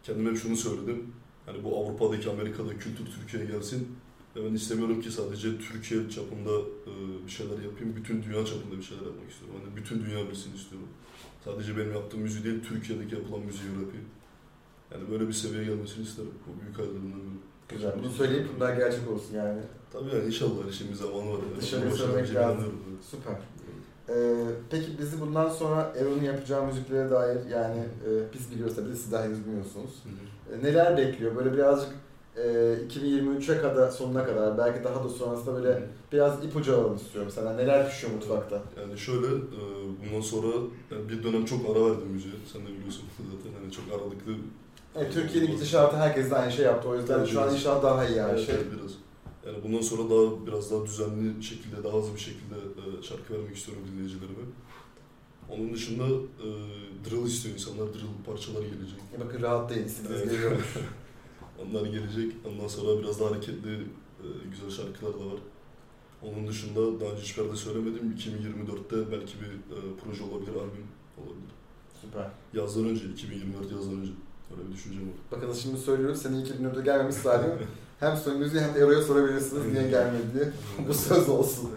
kendime 0.02 0.30
hep 0.30 0.38
şunu 0.38 0.56
söyledim. 0.56 1.12
Hani 1.46 1.64
bu 1.64 1.78
Avrupa'daki, 1.78 2.30
Amerika'da 2.30 2.78
kültür 2.78 3.06
Türkiye'ye 3.06 3.50
gelsin. 3.50 3.88
Ve 4.36 4.44
ben 4.44 4.54
istemiyorum 4.54 5.00
ki 5.00 5.10
sadece 5.10 5.58
Türkiye 5.58 6.10
çapında 6.10 6.50
e, 6.86 6.92
bir 7.26 7.30
şeyler 7.30 7.62
yapayım. 7.62 7.96
Bütün 7.96 8.22
dünya 8.22 8.44
çapında 8.44 8.78
bir 8.78 8.82
şeyler 8.82 9.06
yapmak 9.06 9.30
istiyorum. 9.30 9.60
Hani 9.64 9.76
bütün 9.76 10.04
dünya 10.04 10.30
bilsin 10.30 10.54
istiyorum. 10.54 10.88
Sadece 11.44 11.76
benim 11.76 11.92
yaptığım 11.92 12.20
müziği 12.20 12.44
değil, 12.44 12.60
Türkiye'deki 12.68 13.14
yapılan 13.14 13.40
müziği 13.40 13.70
yapayım. 13.70 14.06
Yani 14.92 15.10
böyle 15.10 15.28
bir 15.28 15.32
seviyeye 15.32 15.64
gelmesini 15.64 16.04
isterim. 16.04 16.30
Bu 16.46 16.62
büyük 16.62 16.78
hayallerimden 16.78 17.20
biri. 17.20 17.42
Güzel. 17.68 17.98
Bunu 17.98 18.10
söyleyip 18.10 18.48
bunlar 18.56 18.76
gerçek 18.76 19.10
olsun 19.10 19.34
yani. 19.34 19.60
Tabii 19.92 20.08
yani 20.14 20.26
inşallah 20.26 20.66
bir 20.90 20.94
zamanı 20.94 21.32
var. 21.32 21.38
Yani. 21.48 21.56
Başarı 21.56 21.96
söylemek 21.96 22.34
lazım. 22.34 22.72
Süper. 23.10 23.36
Ee, 24.08 24.44
peki 24.70 24.98
bizi 24.98 25.20
bundan 25.20 25.48
sonra 25.48 25.92
Erol'un 26.00 26.22
yapacağı 26.22 26.66
müziklere 26.66 27.10
dair 27.10 27.36
yani 27.50 27.78
e, 27.80 28.10
biz 28.34 28.50
biliyoruz 28.50 28.76
tabii 28.76 28.92
siz 28.96 29.12
daha 29.12 29.24
henüz 29.24 29.46
bilmiyorsunuz. 29.46 29.90
Hı 30.04 30.08
hı. 30.54 30.58
E, 30.60 30.64
neler 30.64 30.96
bekliyor? 30.96 31.36
Böyle 31.36 31.52
birazcık 31.52 31.88
e, 32.36 32.42
2023'e 32.88 33.60
kadar 33.62 33.90
sonuna 33.90 34.26
kadar 34.26 34.58
belki 34.58 34.84
daha 34.84 35.04
da 35.04 35.08
sonrasında 35.08 35.54
böyle 35.54 35.82
biraz 36.12 36.44
ipucu 36.44 36.74
alalım 36.74 36.96
istiyorum 36.96 37.30
sana. 37.34 37.52
Neler 37.52 37.90
pişiyor 37.90 38.12
mutfakta? 38.12 38.62
Yani 38.80 38.98
şöyle, 38.98 39.26
e, 39.26 39.60
bundan 40.04 40.20
sonra 40.20 40.56
yani 40.90 41.08
bir 41.08 41.22
dönem 41.22 41.44
çok 41.44 41.70
ara 41.70 41.86
verdim 41.86 42.08
müziğe. 42.12 42.34
Sen 42.52 42.62
de 42.62 42.66
biliyorsun 42.66 43.04
zaten 43.18 43.60
hani 43.62 43.72
çok 43.72 43.84
aralıklı. 44.00 44.32
Evet, 44.96 45.12
Türkiye'nin 45.12 45.50
gidişatı 45.50 45.96
herkes 45.96 46.30
de 46.30 46.36
aynı 46.36 46.52
şey 46.52 46.64
yaptı. 46.64 46.88
O 46.88 46.96
yüzden 46.96 47.18
Evet, 47.18 47.28
şu 47.28 47.40
an 47.40 47.54
inşallah 47.54 47.82
daha 47.82 48.06
iyi 48.06 48.16
yani. 48.18 48.32
Evet, 48.32 48.46
Şey, 48.46 48.54
biraz. 48.56 48.92
Yani 49.46 49.58
bundan 49.64 49.80
sonra 49.80 50.10
daha 50.10 50.46
biraz 50.46 50.70
daha 50.70 50.84
düzenli 50.86 51.42
şekilde, 51.44 51.84
daha 51.84 51.92
hızlı 51.98 52.14
bir 52.14 52.20
şekilde 52.20 52.54
e, 52.54 53.02
şarkı 53.02 53.34
vermek 53.34 53.56
istiyorum 53.56 53.84
dinleyicilerime. 53.92 54.44
Onun 55.50 55.72
dışında 55.74 56.04
e, 56.44 56.48
drill 57.10 57.26
istiyor 57.26 57.54
insanlar, 57.54 57.94
drill 57.94 58.24
parçalar 58.26 58.62
gelecek. 58.62 58.98
bakın 59.20 59.42
rahatlayın, 59.42 59.84
istediğiniz 59.84 60.22
Evet. 60.22 60.32
geliyormuş. 60.32 60.66
Onlar 61.62 61.86
gelecek. 61.86 62.32
Ondan 62.48 62.68
sonra 62.68 63.02
biraz 63.02 63.20
daha 63.20 63.30
hareketli, 63.30 63.74
e, 63.74 64.26
güzel 64.50 64.70
şarkılar 64.70 65.14
da 65.14 65.26
var. 65.26 65.40
Onun 66.22 66.48
dışında 66.48 67.00
daha 67.00 67.10
önce 67.10 67.22
hiçbir 67.22 67.42
yerde 67.42 67.56
söylemedim. 67.56 68.12
2024'te 68.18 69.12
belki 69.12 69.34
bir 69.40 69.76
e, 69.76 69.78
proje 70.04 70.24
olabilir, 70.24 70.54
albüm 70.54 70.86
olabilir. 71.18 71.52
Süper. 72.00 72.30
Yazdan 72.54 72.84
önce, 72.84 73.04
2024 73.08 73.72
yazdan 73.72 74.00
önce. 74.00 74.12
Öyle 74.58 74.68
bir 74.68 74.74
düşüncem 74.74 75.02
var. 75.02 75.14
Bakın 75.32 75.52
şimdi 75.52 75.78
söylüyoruz. 75.78 76.22
Senin 76.22 76.44
2024'de 76.44 76.82
gelmemiz 76.82 77.16
salim. 77.16 77.50
hem 78.00 78.16
sorunuzu 78.16 78.58
hem 78.58 78.74
de 78.74 78.78
Erol'a 78.78 79.02
sorabilirsiniz 79.02 79.72
niye 79.72 79.88
gelmedi 79.88 80.24
diye. 80.34 80.52
Bu 80.88 80.94
söz 80.94 81.28
olsun. 81.28 81.70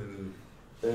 Ee, 0.84 0.90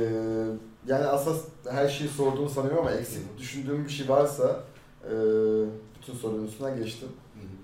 yani 0.87 1.05
asas 1.05 1.45
her 1.71 1.89
şeyi 1.89 2.11
sorduğunu 2.11 2.49
sanıyorum 2.49 2.79
ama 2.79 2.91
eksik 2.91 3.39
düşündüğüm 3.39 3.85
bir 3.85 3.91
şey 3.91 4.09
varsa 4.09 4.65
e, 5.05 5.13
bütün 6.01 6.15
sorunun 6.15 6.47
üstüne 6.47 6.77
geçtim. 6.77 7.09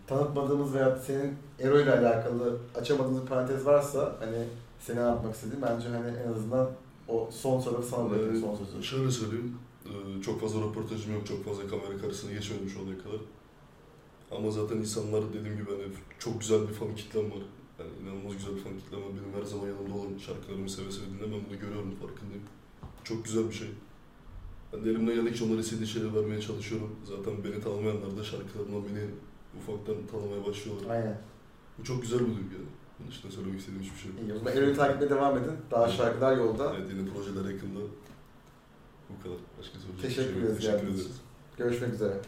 Tanıtmadığımız 0.06 0.74
veya 0.74 0.98
senin 1.06 1.34
Ero 1.58 1.80
ile 1.80 1.98
alakalı 1.98 2.56
açamadığımız 2.74 3.22
bir 3.22 3.26
parantez 3.26 3.66
varsa 3.66 4.16
hani 4.20 4.44
seni 4.80 5.00
anlatmak 5.00 5.34
istediğim 5.34 5.62
bence 5.62 5.88
hani 5.88 6.16
en 6.26 6.32
azından 6.32 6.70
o 7.08 7.28
son 7.32 7.60
soru 7.60 7.82
sana 7.82 8.10
bırakayım 8.10 8.40
son 8.40 8.56
sözü. 8.56 8.82
Şöyle 8.82 9.10
söyleyeyim, 9.10 9.58
e, 9.84 10.22
çok 10.22 10.40
fazla 10.40 10.60
röportajım 10.60 11.14
yok, 11.14 11.26
çok 11.26 11.44
fazla 11.44 11.62
kamera 11.68 11.98
karşısına 12.02 12.32
geçmedim 12.32 12.68
şu 12.68 12.80
ana 12.80 12.98
kadar. 12.98 13.20
Ama 14.30 14.50
zaten 14.50 14.76
insanlar 14.76 15.22
dediğim 15.28 15.56
gibi 15.56 15.70
hani 15.70 15.84
çok 16.18 16.40
güzel 16.40 16.68
bir 16.68 16.74
fan 16.74 16.94
kitlem 16.94 17.24
var. 17.30 17.42
Yani 17.78 17.90
inanılmaz 18.02 18.32
güzel 18.36 18.56
bir 18.56 18.60
fan 18.60 18.78
kitlem 18.78 19.00
var. 19.00 19.08
Benim 19.08 19.40
her 19.40 19.46
zaman 19.46 19.66
yanımda 19.66 19.94
olan 19.94 20.18
şarkılarımı 20.18 20.70
seve 20.70 20.92
seve 20.92 21.06
dinlemem 21.06 21.40
bunu 21.48 21.58
görüyorum, 21.60 21.94
farkındayım. 22.00 22.42
Çok 23.04 23.24
güzel 23.24 23.48
bir 23.48 23.54
şey. 23.54 23.68
Ben 24.72 24.84
de 24.84 24.90
elimden 24.90 25.14
geldikçe 25.14 25.44
onlara 25.44 25.60
istediği 25.60 25.86
şeyleri 25.86 26.14
vermeye 26.14 26.40
çalışıyorum. 26.40 26.96
Zaten 27.04 27.44
beni 27.44 27.60
tanımayanlar 27.60 28.16
da 28.16 28.24
şarkılarımla 28.24 28.88
beni 28.88 29.04
ufaktan 29.58 29.96
tanımaya 30.10 30.46
başlıyorlar. 30.46 30.90
Aynen. 30.90 31.18
Bu 31.78 31.84
çok 31.84 32.02
güzel 32.02 32.18
bir 32.20 32.26
duygu 32.26 32.52
yani. 32.58 32.70
Bunun 32.98 33.10
dışında 33.10 33.32
söylemek 33.32 33.60
istediğim 33.60 33.82
hiçbir 33.82 33.98
şey 33.98 34.10
yok. 34.10 34.20
İyi 34.22 34.32
o 34.34 34.38
zaman 34.38 34.52
Ero'yu 34.56 34.76
takip 34.76 35.02
etmeye 35.02 35.10
devam 35.10 35.38
edin. 35.38 35.52
Daha 35.70 35.88
şarkılar 35.88 36.36
yolda. 36.36 36.74
Evet 36.76 36.90
yeni 36.90 37.08
projeler 37.10 37.50
yakında. 37.50 37.80
Bu 39.10 39.22
kadar. 39.22 39.38
Başka 39.58 39.78
söyleyecek 39.78 39.96
bir 39.98 40.08
Teşekkür 40.08 40.32
şey 40.32 40.40
yok. 40.40 40.50
ederiz 40.50 40.56
Teşekkür 40.64 40.86
ederiz. 40.88 41.20
Görüşmek 41.56 41.94
üzere. 41.94 42.20